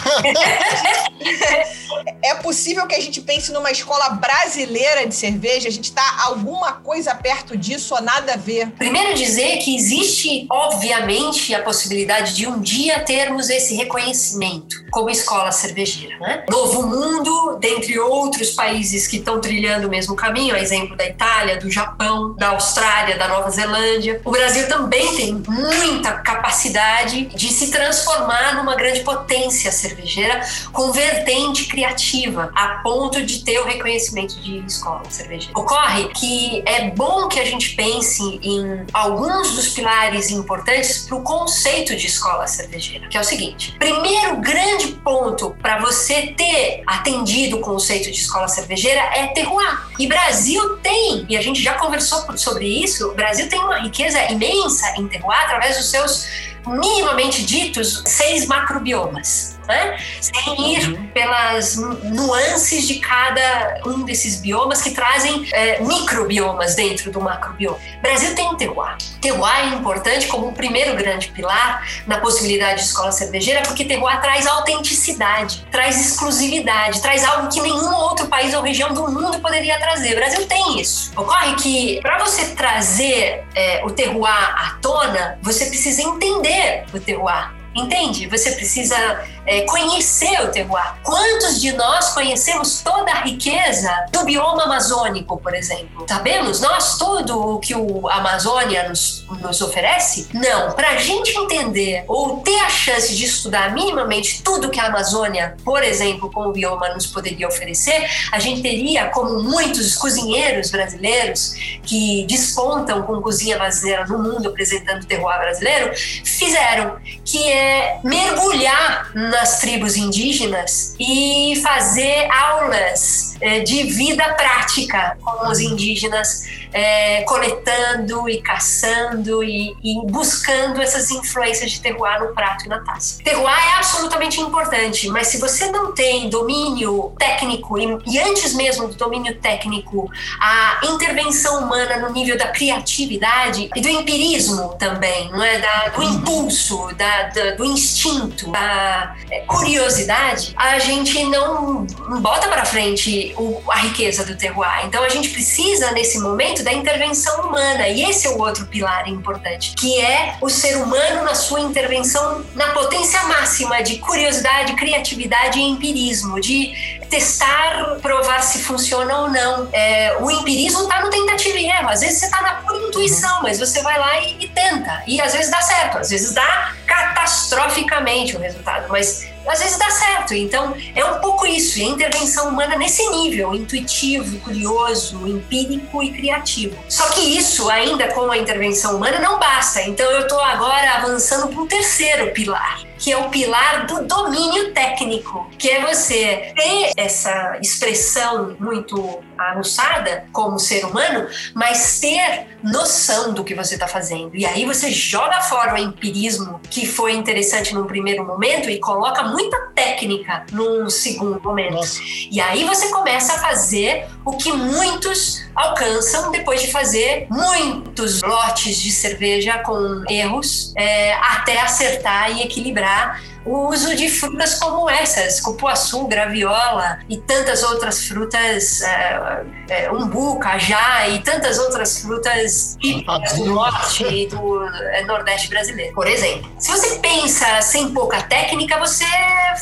[2.22, 5.70] é possível que a gente pense numa escola brasileira de cerveja?
[5.70, 8.72] A gente está alguma coisa perto disso ou nada a ver?
[8.72, 15.54] Primeiro dizer que existe, obviamente, a possibilidade de um dia termos esse reconhecimento como escola
[15.54, 16.20] cervejeira.
[16.20, 16.44] Né?
[16.50, 21.56] Novo Mundo, dentre outros países que estão trilhando o mesmo caminho, a exemplo da Itália,
[21.56, 24.20] do Japão, da Austrália, da Nova Zelândia.
[24.26, 30.42] O Brasil também tem muita capacidade de se transformar numa grande potência potência cervejeira
[30.72, 35.58] com vertente criativa, a ponto de ter o reconhecimento de escola cervejeira.
[35.58, 41.24] Ocorre que é bom que a gente pense em alguns dos pilares importantes para o
[41.24, 47.58] conceito de escola cervejeira, que é o seguinte: primeiro grande ponto para você ter atendido
[47.58, 49.92] o conceito de escola cervejeira é terroir.
[50.00, 54.20] E Brasil tem, e a gente já conversou sobre isso, o Brasil tem uma riqueza
[54.32, 59.98] imensa em terroir através dos seus minimamente ditos seis macrobiomas né?
[60.20, 67.22] sem ir pelas nuances de cada um desses biomas que trazem é, microbiomas dentro do
[67.22, 67.78] macrobioma.
[67.98, 68.98] O Brasil tem o terroir.
[69.22, 74.20] Terroir é importante como o primeiro grande pilar na possibilidade de escola cervejeira, porque terroir
[74.22, 79.80] traz autenticidade, traz exclusividade, traz algo que nenhum outro país ou região do mundo poderia
[79.80, 80.14] trazer.
[80.14, 81.12] O Brasil tem isso.
[81.16, 87.62] Ocorre que para você trazer é, o terroir à tona, você precisa entender o terroir.
[87.74, 88.28] Entende?
[88.28, 90.96] Você precisa é, conhecer o terroir.
[91.04, 96.06] Quantos de nós conhecemos toda a riqueza do bioma amazônico, por exemplo?
[96.08, 100.28] Sabemos nós tudo o que o Amazônia nos, nos oferece?
[100.34, 100.72] Não.
[100.74, 105.56] Para a gente entender ou ter a chance de estudar minimamente tudo que a Amazônia,
[105.64, 111.54] por exemplo, com o bioma nos poderia oferecer, a gente teria, como muitos cozinheiros brasileiros
[111.84, 115.92] que despontam com cozinha brasileira no mundo apresentando o terroir brasileiro,
[116.24, 125.48] fizeram, que é mergulhar nas tribos indígenas e fazer aulas é, de vida prática com
[125.48, 132.66] os indígenas, é, coletando e caçando e, e, buscando essas influências de terroir no prato
[132.66, 133.22] e na taça.
[133.24, 138.88] Terroir é absolutamente importante, mas se você não tem domínio técnico e, e antes mesmo
[138.88, 140.10] do domínio técnico,
[140.40, 145.58] a intervenção humana no nível da criatividade e do empirismo também, não é?
[145.60, 149.16] Da, do impulso, da, da, do instinto, da
[149.48, 151.86] curiosidade, a gente não
[152.22, 154.86] bota para frente o, a riqueza do terroir.
[154.86, 159.08] Então a gente precisa nesse momento da intervenção humana e esse é o outro pilar
[159.08, 165.60] importante, que é o ser humano na sua intervenção na potência máxima de curiosidade, criatividade
[165.60, 169.68] e empirismo, de testar, provar se funciona ou não.
[169.74, 171.90] É, o empirismo está no tentativa e erro.
[171.90, 175.04] Às vezes você está na pura intuição, mas você vai lá e, e tenta.
[175.06, 176.74] E às vezes dá certo, às vezes dá
[177.22, 180.34] catastroficamente o resultado, mas às vezes dá certo.
[180.34, 186.78] Então, é um pouco isso, é intervenção humana nesse nível, intuitivo, curioso, empírico e criativo.
[186.88, 189.82] Só que isso, ainda com a intervenção humana, não basta.
[189.84, 194.74] Então, eu estou agora avançando para um terceiro pilar, que é o pilar do domínio
[194.74, 203.34] técnico, que é você ter essa expressão muito aguçada como ser humano, mas ter noção
[203.34, 204.36] do que você está fazendo.
[204.36, 209.24] E aí você joga fora o empirismo que foi interessante num primeiro momento e coloca
[209.32, 211.74] muita técnica num segundo momento.
[211.76, 212.02] Nossa.
[212.30, 218.78] E aí você começa a fazer o que muitos alcançam depois de fazer muitos lotes
[218.78, 225.40] de cerveja com erros é, até acertar e equilibrar o uso de frutas como essas,
[225.40, 233.34] cupuaçu, graviola e tantas outras frutas, é, é, umbu, cajá e tantas outras frutas típicas
[233.34, 236.52] do norte e do é, nordeste brasileiro, por exemplo.
[236.60, 239.06] Se você pensa sem pouca técnica, você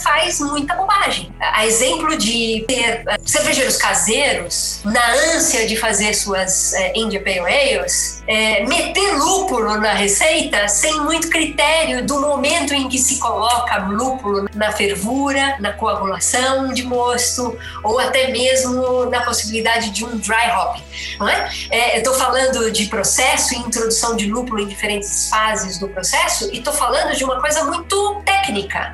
[0.03, 1.34] faz muita bobagem.
[1.39, 4.48] A exemplo de ter é, cervejeiros caseiros,
[4.83, 10.99] na ânsia de fazer suas é, India Pale Ales, é, meter lúpulo na receita sem
[11.01, 17.57] muito critério do momento em que se coloca lúpulo na fervura, na coagulação de mosto,
[17.83, 20.77] ou até mesmo na possibilidade de um dry hop.
[21.19, 21.49] Não é?
[21.69, 26.59] É, Estou falando de processo e introdução de lúpulo em diferentes fases do processo, e
[26.59, 28.38] estou falando de uma coisa muito técnica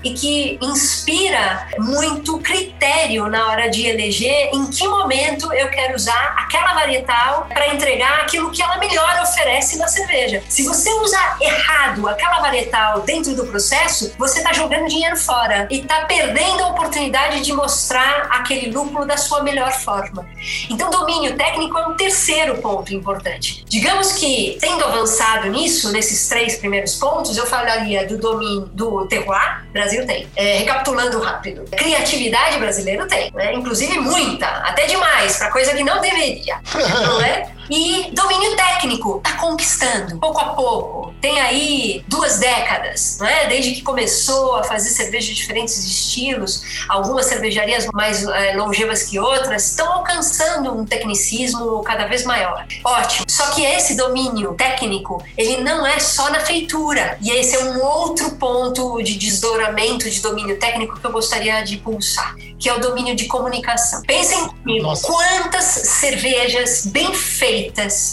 [0.03, 6.35] e que inspira muito critério na hora de eleger em que momento eu quero usar
[6.37, 10.43] aquela varietal para entregar aquilo que ela melhor oferece na cerveja.
[10.49, 15.79] Se você usar errado aquela varietal dentro do processo, você está jogando dinheiro fora e
[15.79, 20.27] está perdendo a oportunidade de mostrar aquele lúpulo da sua melhor forma.
[20.69, 23.63] Então, domínio técnico é um terceiro ponto importante.
[23.67, 29.44] Digamos que, tendo avançado nisso, nesses três primeiros pontos, eu falaria do domínio do terroir,
[29.71, 30.27] Brasil tem.
[30.35, 31.65] É, recapitulando rápido.
[31.75, 33.53] Criatividade brasileiro tem, né?
[33.53, 36.59] inclusive muita, até demais, para coisa que não deveria.
[36.73, 37.49] não é?
[37.69, 41.13] E domínio técnico, tá conquistando, pouco a pouco.
[41.21, 43.47] Tem aí duas décadas, não é?
[43.47, 49.19] Desde que começou a fazer cerveja de diferentes estilos, algumas cervejarias mais é, longevas que
[49.19, 52.65] outras estão alcançando um tecnicismo cada vez maior.
[52.83, 53.25] Ótimo.
[53.27, 57.17] Só que esse domínio técnico, ele não é só na feitura.
[57.21, 61.77] E esse é um outro ponto de desdobramento de domínio técnico que eu gostaria de
[61.77, 64.01] pulsar, que é o domínio de comunicação.
[64.03, 67.54] Pensem comigo, quantas cervejas bem feitas,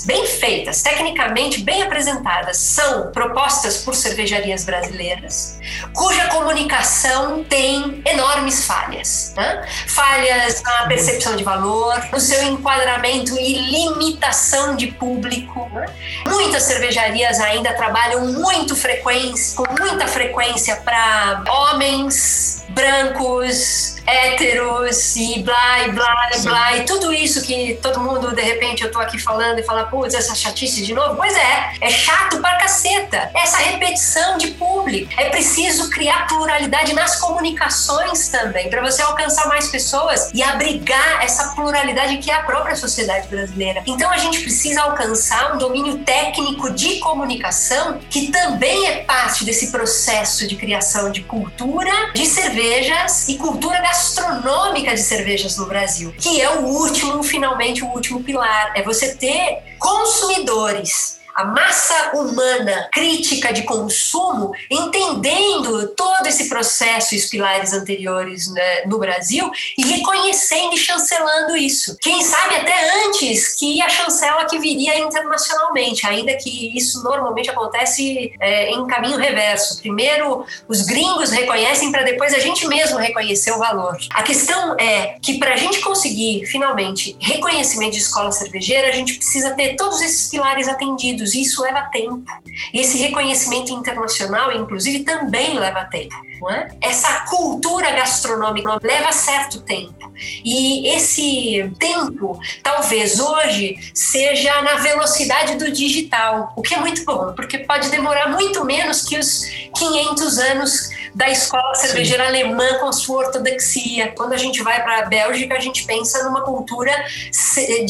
[0.07, 5.59] bem feitas, tecnicamente bem apresentadas, são propostas por cervejarias brasileiras,
[5.95, 9.33] cuja comunicação tem enormes falhas.
[9.37, 9.67] né?
[9.87, 15.69] Falhas na percepção de valor, no seu enquadramento e limitação de público.
[15.73, 15.87] né?
[16.27, 25.87] Muitas cervejarias ainda trabalham muito frequência, com muita frequência para homens brancos, héteros e blá,
[25.87, 29.19] e blá, e blá, e tudo isso que todo mundo, de repente, eu tô aqui
[29.19, 31.17] falando e fala, putz, essa chatice de novo.
[31.17, 33.31] Pois é, é chato pra caceta.
[33.35, 35.13] Essa repetição de público.
[35.17, 41.55] É preciso criar pluralidade nas comunicações também, para você alcançar mais pessoas e abrigar essa
[41.55, 43.83] pluralidade que é a própria sociedade brasileira.
[43.87, 49.71] Então a gente precisa alcançar um domínio técnico de comunicação que também é parte desse
[49.71, 56.41] processo de criação de cultura de cervejas e cultura gastronômica de cervejas no Brasil, que
[56.41, 58.73] é o último, finalmente, o último pilar.
[58.75, 67.19] É você ter consumidores a massa humana crítica de consumo, entendendo todo esse processo e
[67.19, 71.97] os pilares anteriores né, no Brasil e reconhecendo e chancelando isso.
[72.01, 78.33] Quem sabe até antes que a chancela que viria internacionalmente, ainda que isso normalmente acontece
[78.41, 79.79] é, em caminho reverso.
[79.81, 83.97] Primeiro os gringos reconhecem para depois a gente mesmo reconhecer o valor.
[84.15, 89.15] A questão é que para a gente conseguir finalmente reconhecimento de escola cervejeira, a gente
[89.15, 92.25] precisa ter todos esses pilares atendidos e isso leva tempo.
[92.73, 96.15] E esse reconhecimento internacional, inclusive, também leva tempo.
[96.51, 96.69] É?
[96.81, 100.13] Essa cultura gastronômica leva certo tempo.
[100.45, 107.33] E esse tempo, talvez hoje, seja na velocidade do digital, o que é muito bom,
[107.35, 109.45] porque pode demorar muito menos que os
[109.77, 114.13] 500 anos da escola cervejeira alemã com sua ortodoxia.
[114.17, 116.93] Quando a gente vai para a Bélgica, a gente pensa numa cultura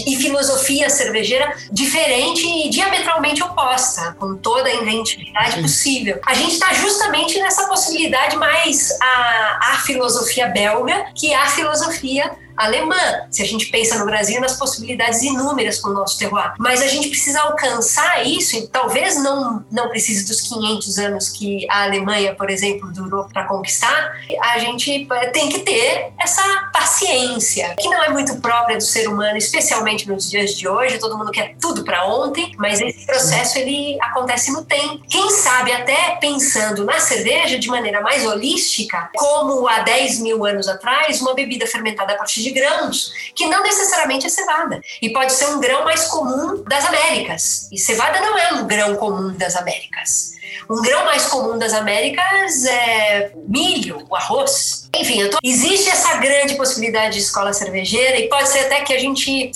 [0.06, 5.62] e filosofia cervejeira diferente e diametralmente oposta, com toda a inventividade Sim.
[5.62, 6.20] possível.
[6.26, 13.26] A gente está justamente nessa possibilidade mais a, a filosofia belga que a filosofia alemã.
[13.30, 16.54] Se a gente pensa no Brasil, nas possibilidades inúmeras com o nosso terroir.
[16.58, 21.66] Mas a gente precisa alcançar isso, e talvez não, não precise dos 500 anos que
[21.70, 24.12] a Alemanha, por exemplo, durou para conquistar.
[24.40, 29.08] A gente eh, tem que ter essa paciência, que não é muito própria do ser
[29.08, 30.98] humano, especialmente nos dias de hoje.
[30.98, 35.02] Todo mundo quer tudo para ontem, mas esse processo ele acontece no tempo.
[35.08, 40.68] Quem sabe até pensando na cerveja de maneira mais holística, como há 10 mil anos
[40.68, 44.82] atrás, uma bebida fermentada a partir de grãos, que não necessariamente é cevada.
[45.00, 47.68] E pode ser um grão mais comum das Américas.
[47.72, 50.32] E cevada não é um grão comum das Américas.
[50.70, 54.88] Um grão mais comum das Américas é milho, o arroz.
[54.94, 55.38] Enfim, tô...
[55.42, 59.50] existe essa grande possibilidade de escola cervejeira e pode ser até que a gente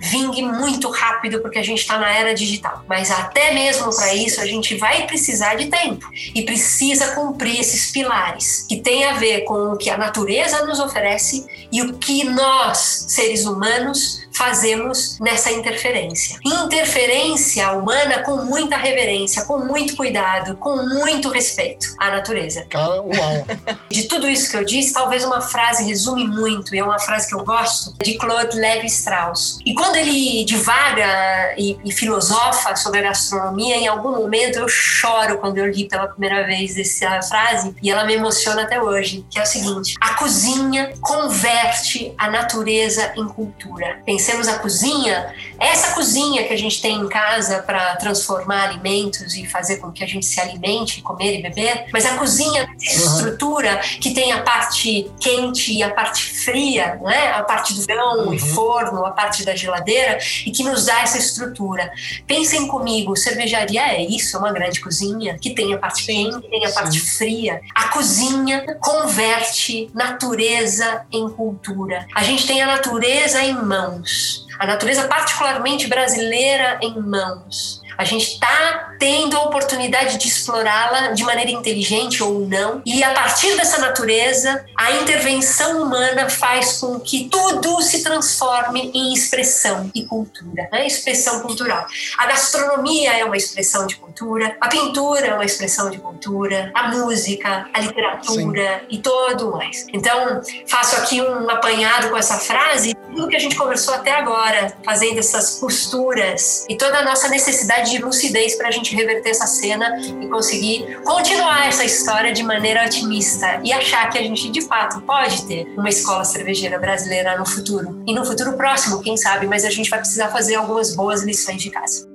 [0.00, 2.84] vingue muito rápido porque a gente está na era digital.
[2.88, 7.90] Mas até mesmo para isso a gente vai precisar de tempo e precisa cumprir esses
[7.90, 12.24] pilares que tem a ver com o que a natureza nos oferece e o que
[12.24, 16.38] nós, seres humanos, fazemos nessa interferência.
[16.44, 22.64] Interferência humana com muita reverência, com muito cuidado, com muito respeito à natureza.
[22.70, 23.46] Cara, uau.
[23.90, 27.26] De tudo isso que eu disse, talvez uma frase resume muito, e é uma frase
[27.26, 29.58] que eu gosto, de Claude Lévi-Strauss.
[29.66, 35.38] E quando ele divaga e, e filosofa sobre a gastronomia, em algum momento eu choro
[35.38, 39.38] quando eu li pela primeira vez essa frase, e ela me emociona até hoje, que
[39.38, 44.00] é o seguinte: a cozinha converte a natureza em cultura.
[44.04, 49.34] Pensando conhecemos a cozinha, essa cozinha que a gente tem em casa para transformar alimentos
[49.34, 52.76] e fazer com que a gente se alimente, comer e beber, mas a cozinha, uhum.
[52.78, 57.32] estrutura que tem a parte quente e a parte fria, né?
[57.32, 58.34] a parte do grão uhum.
[58.34, 61.90] e forno, a parte da geladeira, e que nos dá essa estrutura.
[62.26, 66.66] Pensem comigo, cervejaria é isso, é uma grande cozinha que tem a parte quente, tem
[66.66, 67.60] a parte fria.
[67.74, 72.06] A cozinha converte natureza em cultura.
[72.14, 74.17] A gente tem a natureza em mãos
[74.58, 77.77] a natureza particularmente brasileira em mãos.
[77.98, 82.80] A gente está tendo a oportunidade de explorá-la de maneira inteligente ou não.
[82.86, 89.12] E a partir dessa natureza, a intervenção humana faz com que tudo se transforme em
[89.12, 90.86] expressão e cultura, né?
[90.86, 91.86] expressão cultural.
[92.16, 96.88] A gastronomia é uma expressão de cultura, a pintura é uma expressão de cultura, a
[96.88, 98.86] música, a literatura Sim.
[98.90, 99.86] e todo mais.
[99.92, 104.72] Então, faço aqui um apanhado com essa frase, tudo que a gente conversou até agora,
[104.84, 109.46] fazendo essas posturas e toda a nossa necessidade de lucidez para a gente reverter essa
[109.46, 114.62] cena e conseguir continuar essa história de maneira otimista e achar que a gente de
[114.62, 118.02] fato pode ter uma escola cervejeira brasileira no futuro.
[118.06, 121.62] E no futuro próximo, quem sabe, mas a gente vai precisar fazer algumas boas lições
[121.62, 122.07] de casa.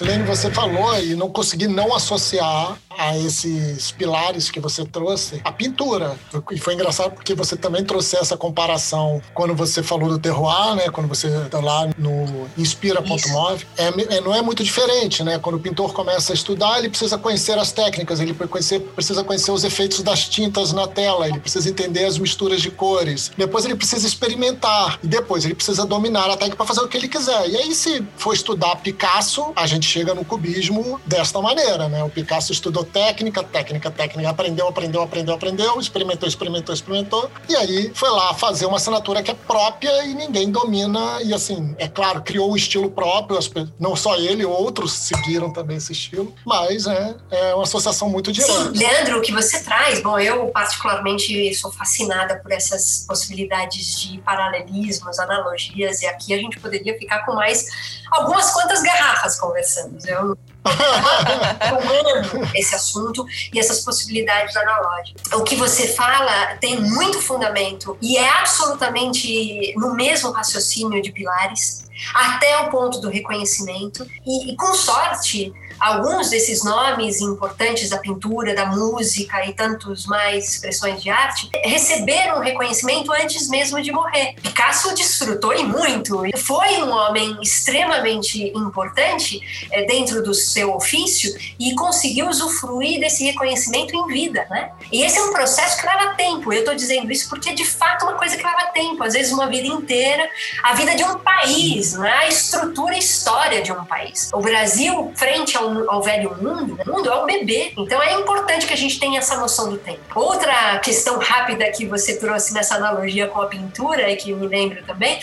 [0.00, 5.52] Silene, você falou e não consegui não associar a esses pilares que você trouxe, a
[5.52, 6.16] pintura.
[6.50, 10.90] E foi engraçado porque você também trouxe essa comparação quando você falou do terroir, né?
[10.90, 13.66] Quando você tá lá no inspira.mov.
[13.76, 15.38] É, é, não é muito diferente, né?
[15.38, 19.50] Quando o pintor começa a estudar, ele precisa conhecer as técnicas, ele conhecer, precisa conhecer
[19.50, 23.30] os efeitos das tintas na tela, ele precisa entender as misturas de cores.
[23.36, 24.98] Depois ele precisa experimentar.
[25.02, 27.48] E depois ele precisa dominar a técnica para fazer o que ele quiser.
[27.48, 32.02] E aí, se for estudar Picasso, a gente chega no cubismo desta maneira, né?
[32.04, 37.90] O Picasso estudou técnica, técnica, técnica, aprendeu, aprendeu, aprendeu, aprendeu, experimentou, experimentou, experimentou, e aí
[37.94, 42.22] foi lá fazer uma assinatura que é própria e ninguém domina, e assim, é claro,
[42.22, 43.38] criou um estilo próprio,
[43.78, 48.52] não só ele, outros seguiram também esse estilo, mas é, é uma associação muito direta.
[48.52, 54.18] Sim, Leandro, o que você traz, bom, eu particularmente sou fascinada por essas possibilidades de
[54.18, 57.66] paralelismos, analogias, e aqui a gente poderia ficar com mais
[58.10, 59.79] algumas quantas garrafas conversando.
[60.06, 60.36] Eu
[62.54, 65.22] esse assunto e essas possibilidades analógicas.
[65.32, 71.89] O que você fala tem muito fundamento e é absolutamente no mesmo raciocínio de pilares,
[72.14, 78.54] até o ponto do reconhecimento, e, e com sorte alguns desses nomes importantes da pintura,
[78.54, 84.34] da música e tantos mais expressões de arte receberam reconhecimento antes mesmo de morrer.
[84.42, 86.22] Picasso desfrutou e muito.
[86.36, 89.40] Foi um homem extremamente importante
[89.72, 94.72] é, dentro do seu ofício e conseguiu usufruir desse reconhecimento em vida, né?
[94.92, 96.52] E esse é um processo que leva tempo.
[96.52, 99.32] Eu estou dizendo isso porque é de fato uma coisa que leva tempo, às vezes
[99.32, 100.28] uma vida inteira,
[100.62, 102.10] a vida de um país, né?
[102.10, 104.30] a estrutura e história de um país.
[104.32, 107.72] O Brasil, frente ao ao, velho mundo, o mundo é um bebê.
[107.76, 110.00] Então é importante que a gente tenha essa noção do tempo.
[110.14, 114.82] Outra questão rápida que você trouxe nessa analogia com a pintura, e que me lembro
[114.84, 115.20] também,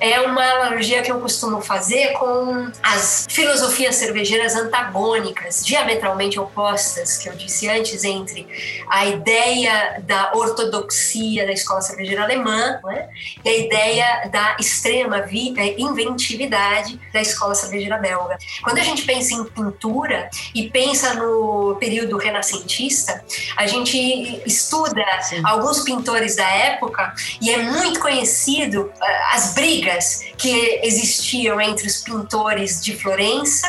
[0.00, 7.28] é uma analogia que eu costumo fazer com as filosofias cervejeiras antagônicas, diametralmente opostas, que
[7.28, 8.46] eu disse antes, entre
[8.88, 13.08] a ideia da ortodoxia da escola cervejeira alemã né,
[13.44, 18.38] e a ideia da extrema eh, inventividade da escola cervejeira belga.
[18.62, 23.22] Quando a gente pensa em pintura, e pensa no período renascentista,
[23.56, 25.42] a gente estuda Sim.
[25.44, 28.92] alguns pintores da época e é muito conhecido uh,
[29.32, 29.89] as brigas
[30.36, 33.66] que existiam entre os pintores de Florença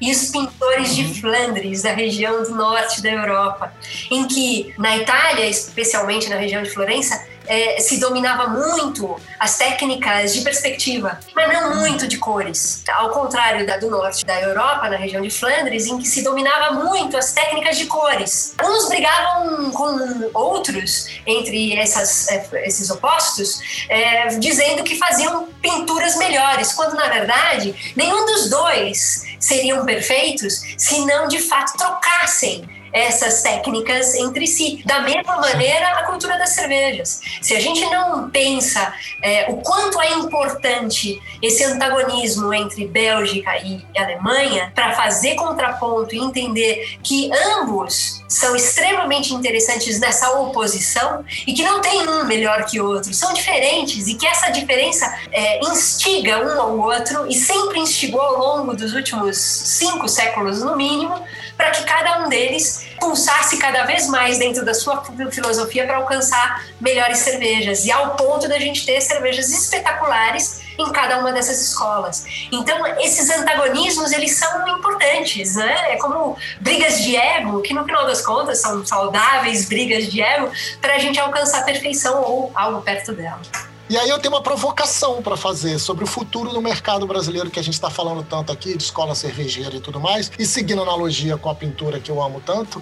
[0.00, 1.14] e os pintores de uhum.
[1.14, 3.72] Flandres, da região do norte da Europa,
[4.10, 10.32] em que na Itália, especialmente na região de Florença, é, se dominava muito as técnicas
[10.32, 12.84] de perspectiva, mas não muito de cores.
[12.88, 16.74] Ao contrário da do norte da Europa, na região de Flandres, em que se dominava
[16.74, 18.54] muito as técnicas de cores.
[18.62, 26.72] Uns brigavam com outros entre essas, é, esses opostos, é, dizendo que faziam pinturas melhores,
[26.72, 34.14] quando na verdade nenhum dos dois seriam perfeitos se não de fato trocassem essas técnicas
[34.14, 34.82] entre si.
[34.84, 37.20] Da mesma maneira, a cultura das cervejas.
[37.40, 43.84] Se a gente não pensa é, o quanto é importante esse antagonismo entre Bélgica e
[43.96, 51.62] Alemanha para fazer contraponto e entender que ambos são extremamente interessantes nessa oposição e que
[51.62, 56.38] não tem um melhor que o outro, são diferentes e que essa diferença é, instiga
[56.38, 61.14] um ao outro e sempre instigou ao longo dos últimos cinco séculos no mínimo
[61.60, 66.64] para que cada um deles pulsasse cada vez mais dentro da sua filosofia para alcançar
[66.80, 72.24] melhores cervejas e ao ponto da gente ter cervejas espetaculares em cada uma dessas escolas.
[72.50, 75.92] Então, esses antagonismos, eles são importantes, né?
[75.92, 80.50] É como brigas de ego, que no final das contas são saudáveis brigas de ego
[80.80, 83.42] para a gente alcançar a perfeição ou algo perto dela.
[83.90, 87.58] E aí eu tenho uma provocação para fazer sobre o futuro do mercado brasileiro que
[87.58, 90.30] a gente está falando tanto aqui, de escola cervejeira e tudo mais.
[90.38, 92.80] E seguindo a analogia com a pintura que eu amo tanto,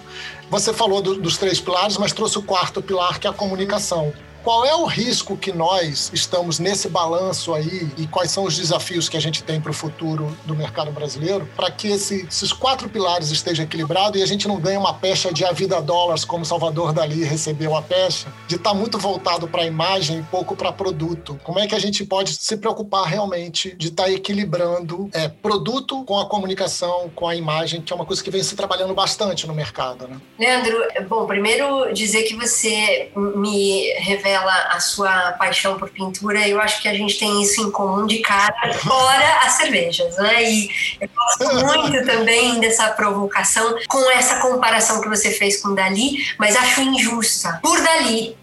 [0.51, 4.13] você falou do, dos três pilares, mas trouxe o quarto pilar, que é a comunicação.
[4.43, 9.09] Qual é o risco que nós estamos nesse balanço aí e quais são os desafios
[9.09, 12.89] que a gente tem para o futuro do mercado brasileiro para que esse, esses quatro
[12.89, 16.45] pilares estejam equilibrados e a gente não ganhe uma pecha de a vida dólares como
[16.45, 20.55] Salvador Dali recebeu a pecha, de estar tá muito voltado para a imagem e pouco
[20.55, 21.39] para produto?
[21.43, 26.03] Como é que a gente pode se preocupar realmente de estar tá equilibrando é, produto
[26.05, 29.45] com a comunicação, com a imagem, que é uma coisa que vem se trabalhando bastante
[29.45, 30.19] no mercado, né?
[30.39, 30.77] Leandro,
[31.07, 36.81] bom, primeiro dizer que você me revela revela a sua paixão por pintura, eu acho
[36.81, 40.43] que a gente tem isso em comum de cara, fora as cervejas, né?
[40.43, 40.69] E
[41.01, 46.55] eu gosto muito também dessa provocação com essa comparação que você fez com Dali, mas
[46.55, 47.59] acho injusta.
[47.61, 48.37] Por Dali.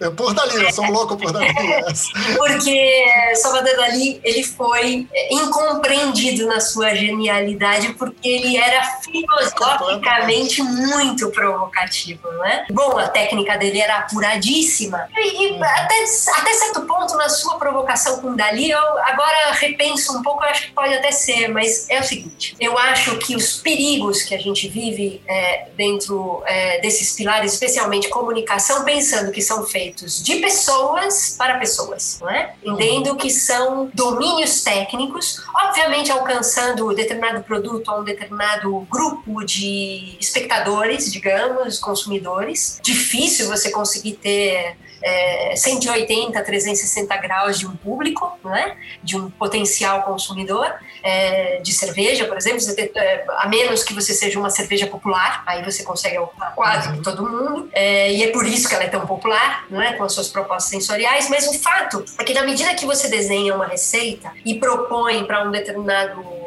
[0.00, 1.52] É por Dali, eu sou louco por Dali.
[2.38, 3.04] porque
[3.34, 12.64] Salvador Dali, ele foi incompreendido na sua genialidade porque ele era filosoficamente muito provocativo, né?
[12.70, 14.49] Bom, a técnica dele era apuradíssima.
[15.16, 15.94] E, e até,
[16.36, 20.66] até certo ponto, na sua provocação com Dali, eu agora repenso um pouco, eu acho
[20.66, 24.38] que pode até ser, mas é o seguinte, eu acho que os perigos que a
[24.38, 31.34] gente vive é, dentro é, desses pilares, especialmente comunicação, pensando que são feitos de pessoas
[31.36, 32.54] para pessoas, não é?
[32.64, 41.10] Entendo que são domínios técnicos, obviamente alcançando determinado produto a um determinado grupo de espectadores,
[41.12, 42.78] digamos, consumidores.
[42.82, 44.39] Difícil você conseguir ter
[45.02, 48.76] é, 180, 360 graus de um público, é?
[49.02, 50.72] de um potencial consumidor
[51.02, 55.42] é, de cerveja, por exemplo, tem, é, a menos que você seja uma cerveja popular,
[55.46, 57.02] aí você consegue ocupar quase uhum.
[57.02, 59.94] todo mundo, é, e é por isso que ela é tão popular, não é?
[59.94, 63.54] com as suas propostas sensoriais, mas o fato é que na medida que você desenha
[63.54, 66.39] uma receita e propõe para um determinado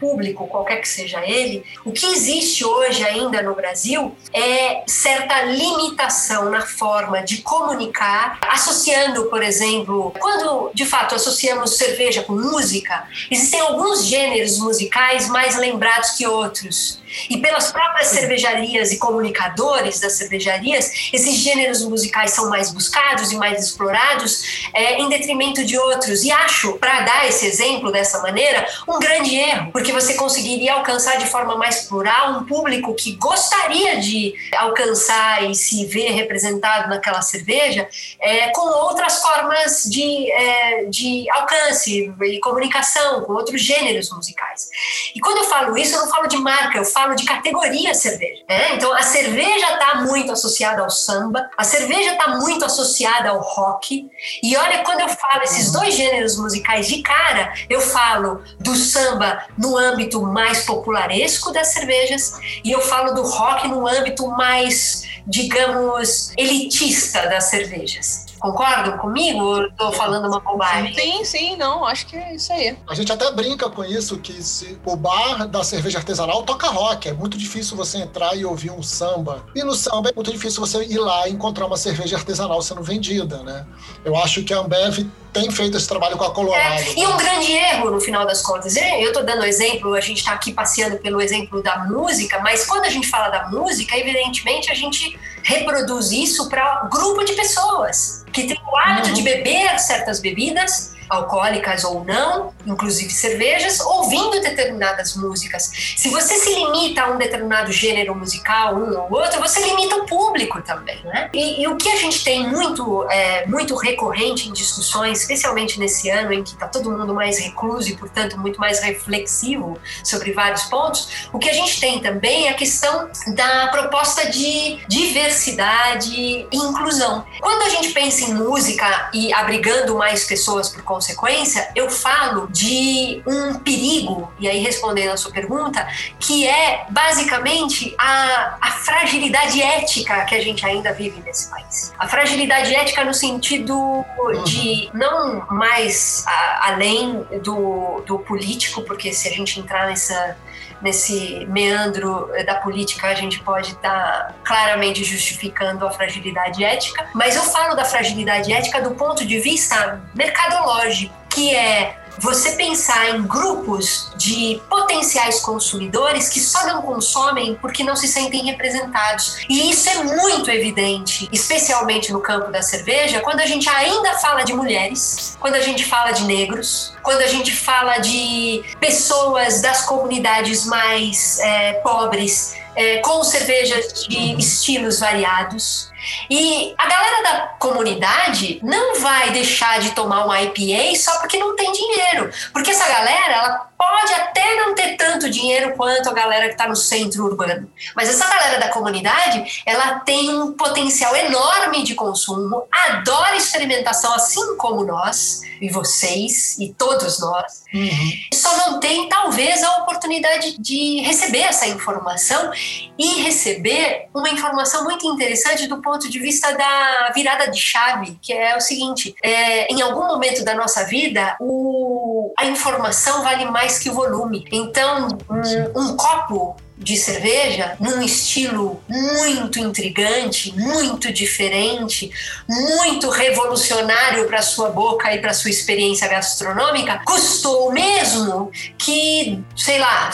[0.00, 6.50] público, qualquer que seja ele, o que existe hoje ainda no Brasil é certa limitação
[6.50, 13.60] na forma de comunicar, associando, por exemplo, quando de fato associamos cerveja com música, existem
[13.60, 17.00] alguns gêneros musicais mais lembrados que outros.
[17.28, 23.36] E pelas próprias cervejarias e comunicadores das cervejarias, esses gêneros musicais são mais buscados e
[23.36, 26.22] mais explorados é, em detrimento de outros.
[26.22, 31.18] E acho, para dar esse exemplo dessa maneira, um grande erro, porque você conseguiria alcançar
[31.18, 37.22] de forma mais plural um público que gostaria de alcançar e se ver representado naquela
[37.22, 37.88] cerveja
[38.20, 44.68] é, com outras formas de, é, de alcance e comunicação, com outros gêneros musicais.
[45.14, 48.42] E quando eu falo isso, eu não falo de marca, eu falo de categoria cerveja.
[48.48, 48.74] Né?
[48.74, 54.08] Então, a cerveja está muito associada ao samba, a cerveja está muito associada ao rock.
[54.42, 59.37] E olha, quando eu falo esses dois gêneros musicais de cara, eu falo do samba
[59.56, 66.32] no âmbito mais popularesco das cervejas e eu falo do rock no âmbito mais, digamos,
[66.36, 68.26] elitista das cervejas.
[68.38, 70.94] Concordam comigo ou estou falando uma bobagem?
[70.94, 72.76] Sim, sim, não, acho que é isso aí.
[72.88, 77.08] A gente até brinca com isso, que se o bar da cerveja artesanal toca rock.
[77.08, 79.44] É muito difícil você entrar e ouvir um samba.
[79.54, 82.82] E no samba é muito difícil você ir lá e encontrar uma cerveja artesanal sendo
[82.82, 83.66] vendida, né?
[84.04, 86.80] Eu acho que a Ambev tem feito esse trabalho com a Colorado.
[86.80, 90.18] É, e um grande erro, no final das contas, eu estou dando exemplo, a gente
[90.18, 94.70] está aqui passeando pelo exemplo da música, mas quando a gente fala da música, evidentemente
[94.70, 99.14] a gente reproduz isso para grupo de pessoas que tem o hábito uhum.
[99.14, 105.70] de beber certas bebidas alcoólicas ou não, inclusive cervejas, ouvindo determinadas músicas.
[105.96, 110.06] Se você se limita a um determinado gênero musical, um ou outro, você limita o
[110.06, 111.30] público também, né?
[111.32, 116.10] E, e o que a gente tem muito, é, muito recorrente em discussões, especialmente nesse
[116.10, 120.64] ano em que está todo mundo mais recluso e, portanto, muito mais reflexivo sobre vários
[120.64, 126.48] pontos, o que a gente tem também é a questão da proposta de diversidade e
[126.52, 127.24] inclusão.
[127.40, 132.48] Quando a gente pensa em música e abrigando mais pessoas por conta consequência, eu falo
[132.48, 135.86] de um perigo, e aí respondendo a sua pergunta,
[136.18, 141.92] que é basicamente a, a fragilidade ética que a gente ainda vive nesse país.
[141.96, 144.04] A fragilidade ética no sentido
[144.44, 150.36] de não mais a, além do, do político, porque se a gente entrar nessa
[150.80, 157.36] nesse meandro da política, a gente pode estar tá claramente justificando a fragilidade ética, mas
[157.36, 163.22] eu falo da fragilidade ética do ponto de vista mercadológico, que é você pensar em
[163.22, 169.38] grupos de potenciais consumidores que só não consomem porque não se sentem representados.
[169.48, 174.42] E isso é muito evidente, especialmente no campo da cerveja, quando a gente ainda fala
[174.42, 179.82] de mulheres, quando a gente fala de negros, quando a gente fala de pessoas das
[179.82, 185.90] comunidades mais é, pobres, é, com cervejas de estilos variados.
[186.30, 191.56] E a galera da comunidade não vai deixar de tomar um IPA só porque não
[191.56, 192.30] tem dinheiro.
[192.52, 196.68] Porque essa galera, ela pode até não ter tanto dinheiro quanto a galera que está
[196.68, 197.70] no centro urbano.
[197.94, 204.56] Mas essa galera da comunidade, ela tem um potencial enorme de consumo, adora experimentação, assim
[204.56, 207.64] como nós, e vocês, e todos nós.
[207.72, 208.12] Uhum.
[208.34, 212.50] Só não tem, talvez, a oportunidade de receber essa informação
[212.98, 218.32] e receber uma informação muito interessante do ponto de vista da virada de chave, que
[218.32, 223.67] é o seguinte: é, em algum momento da nossa vida, o, a informação vale mais
[223.76, 224.46] que o volume.
[224.52, 232.10] Então, um, um copo de cerveja num estilo muito intrigante, muito diferente,
[232.48, 239.78] muito revolucionário para sua boca e para sua experiência gastronômica, custou o mesmo que, sei
[239.78, 240.10] lá,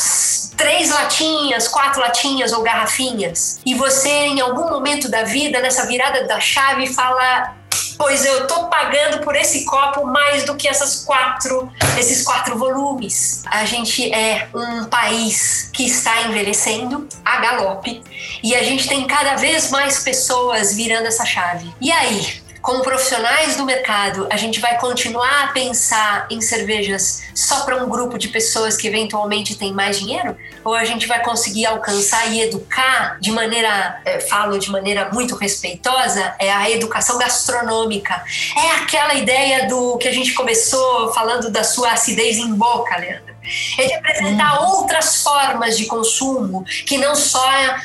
[0.57, 3.61] três latinhas, quatro latinhas ou garrafinhas.
[3.64, 7.55] E você, em algum momento da vida, nessa virada da chave, fala
[7.97, 13.42] pois eu tô pagando por esse copo mais do que essas quatro, esses quatro volumes.
[13.47, 18.03] A gente é um país que está envelhecendo a galope
[18.42, 21.72] e a gente tem cada vez mais pessoas virando essa chave.
[21.80, 27.62] E aí, como profissionais do mercado, a gente vai continuar a pensar em cervejas só
[27.62, 30.34] para um grupo de pessoas que eventualmente tem mais dinheiro?
[30.64, 35.36] Ou a gente vai conseguir alcançar e educar de maneira, é, falo de maneira muito
[35.36, 38.24] respeitosa, é a educação gastronômica.
[38.56, 43.34] É aquela ideia do que a gente começou falando da sua acidez em boca, Leandro
[43.78, 44.76] é de apresentar hum.
[44.76, 47.45] outras formas de consumo que não só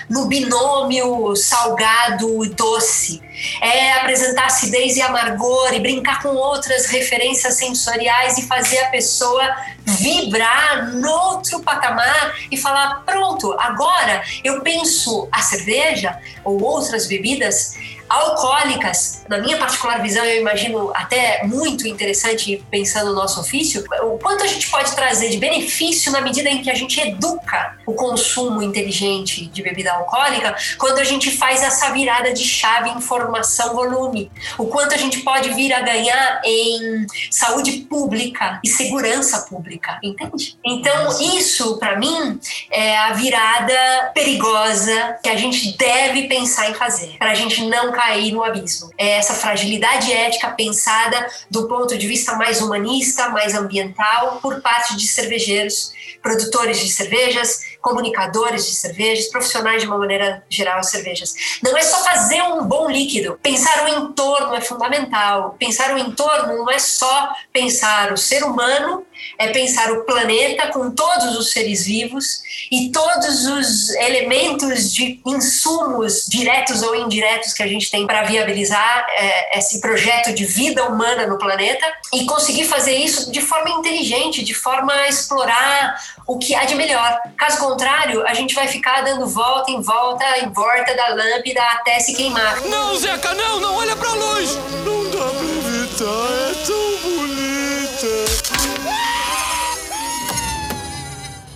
[0.09, 3.21] no binômio salgado e doce.
[3.61, 9.41] É apresentar acidez e amargor e brincar com outras referências sensoriais e fazer a pessoa
[9.85, 17.75] vibrar no outro patamar e falar: pronto, agora eu penso a cerveja ou outras bebidas
[18.09, 24.17] alcoólicas, na minha particular visão, eu imagino até muito interessante pensando no nosso ofício, o
[24.17, 27.93] quanto a gente pode trazer de benefício na medida em que a gente educa o
[27.93, 34.31] consumo inteligente de bebida alcoólica, quando a gente faz essa virada de chave informação-volume.
[34.57, 40.57] O quanto a gente pode vir a ganhar em saúde pública e segurança pública, entende?
[40.65, 42.39] Então, isso, para mim,
[42.71, 47.91] é a virada perigosa que a gente deve pensar em fazer, para a gente não
[47.99, 48.89] cair no abismo.
[48.97, 54.95] É essa fragilidade ética pensada do ponto de vista mais humanista, mais ambiental, por parte
[54.95, 55.91] de cervejeiros,
[56.21, 61.33] produtores de cervejas, comunicadores de cervejas, profissionais de uma maneira geral cervejas.
[61.63, 63.39] Não é só fazer um bom líquido.
[63.41, 65.55] Pensar o entorno é fundamental.
[65.59, 69.05] Pensar o entorno não é só pensar o ser humano
[69.37, 76.25] é pensar o planeta com todos os seres vivos e todos os elementos de insumos
[76.27, 81.25] diretos ou indiretos que a gente tem para viabilizar é, esse projeto de vida humana
[81.25, 85.95] no planeta e conseguir fazer isso de forma inteligente, de forma a explorar
[86.27, 87.19] o que há de melhor.
[87.37, 91.99] Caso contrário, a gente vai ficar dando volta em volta em volta da lâmpada até
[91.99, 92.61] se queimar.
[92.61, 94.57] Não, Zeca, não, não olha para longe.
[94.83, 97.29] Não dá pra bonita, é tão bonita.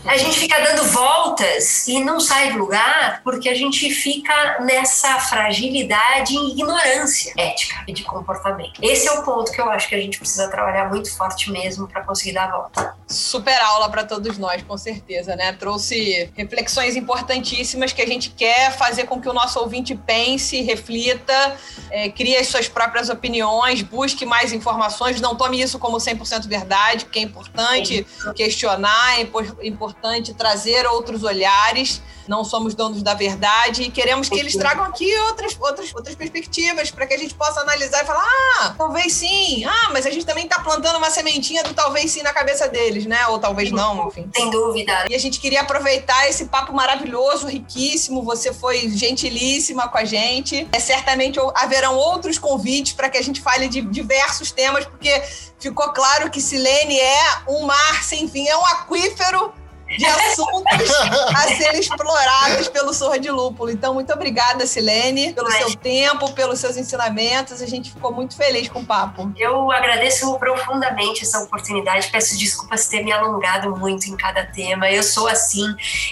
[0.06, 5.20] a gente fica dando voltas e não sai do lugar porque a gente fica nessa
[5.20, 8.80] fragilidade e ignorância ética e de comportamento.
[8.80, 11.88] Esse é o ponto que eu acho que a gente precisa trabalhar muito forte mesmo
[11.88, 12.96] para conseguir dar a volta.
[13.14, 15.54] Super aula para todos nós, com certeza, né?
[15.54, 21.58] Trouxe reflexões importantíssimas que a gente quer fazer com que o nosso ouvinte pense, reflita,
[21.90, 27.06] é, crie as suas próprias opiniões, busque mais informações, não tome isso como 100% verdade,
[27.06, 28.34] porque é importante Sim.
[28.34, 32.02] questionar, é importante trazer outros olhares.
[32.26, 36.90] Não somos donos da verdade e queremos que eles tragam aqui outras, outras, outras perspectivas
[36.90, 38.26] para que a gente possa analisar e falar:
[38.62, 39.66] ah, talvez sim.
[39.66, 43.03] Ah, mas a gente também está plantando uma sementinha do talvez sim na cabeça deles,
[43.06, 43.28] né?
[43.28, 44.30] Ou talvez não, enfim.
[44.36, 45.06] Sem dúvida.
[45.10, 48.24] E a gente queria aproveitar esse papo maravilhoso, riquíssimo.
[48.24, 50.68] Você foi gentilíssima com a gente.
[50.72, 55.22] É, certamente haverão outros convites para que a gente fale de diversos temas, porque
[55.60, 59.54] ficou claro que Silene é um mar sem fim, é um aquífero
[59.98, 60.92] de assuntos
[61.36, 63.70] a serem explorados pelo Sorra de Lúpulo.
[63.70, 65.58] Então, muito obrigada, Silene, pelo Ai.
[65.60, 67.62] seu tempo, pelos seus ensinamentos.
[67.62, 69.32] A gente ficou muito feliz com o papo.
[69.38, 72.10] Eu agradeço profundamente essa oportunidade.
[72.12, 74.90] Peço desculpas ter me alongado muito em cada tema.
[74.90, 75.66] Eu sou assim.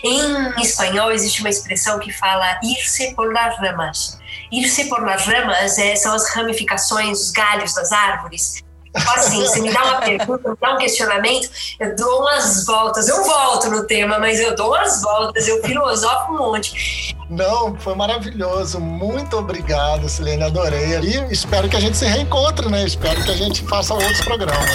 [0.04, 4.20] Em espanhol existe uma expressão que fala irse por las ramas.
[4.52, 8.64] Irse por las ramas é, são as ramificações, os galhos das árvores.
[8.96, 13.08] Tipo assim, você me dá uma pergunta, me dá um questionamento, eu dou umas voltas,
[13.08, 17.16] eu volto no tema, mas eu dou umas voltas, eu filosofo um monte.
[17.30, 18.80] Não, foi maravilhoso.
[18.82, 20.98] Muito obrigado, Silene, adorei.
[21.00, 22.84] E espero que a gente se reencontre, né?
[22.84, 24.70] Espero que a gente faça outros programas.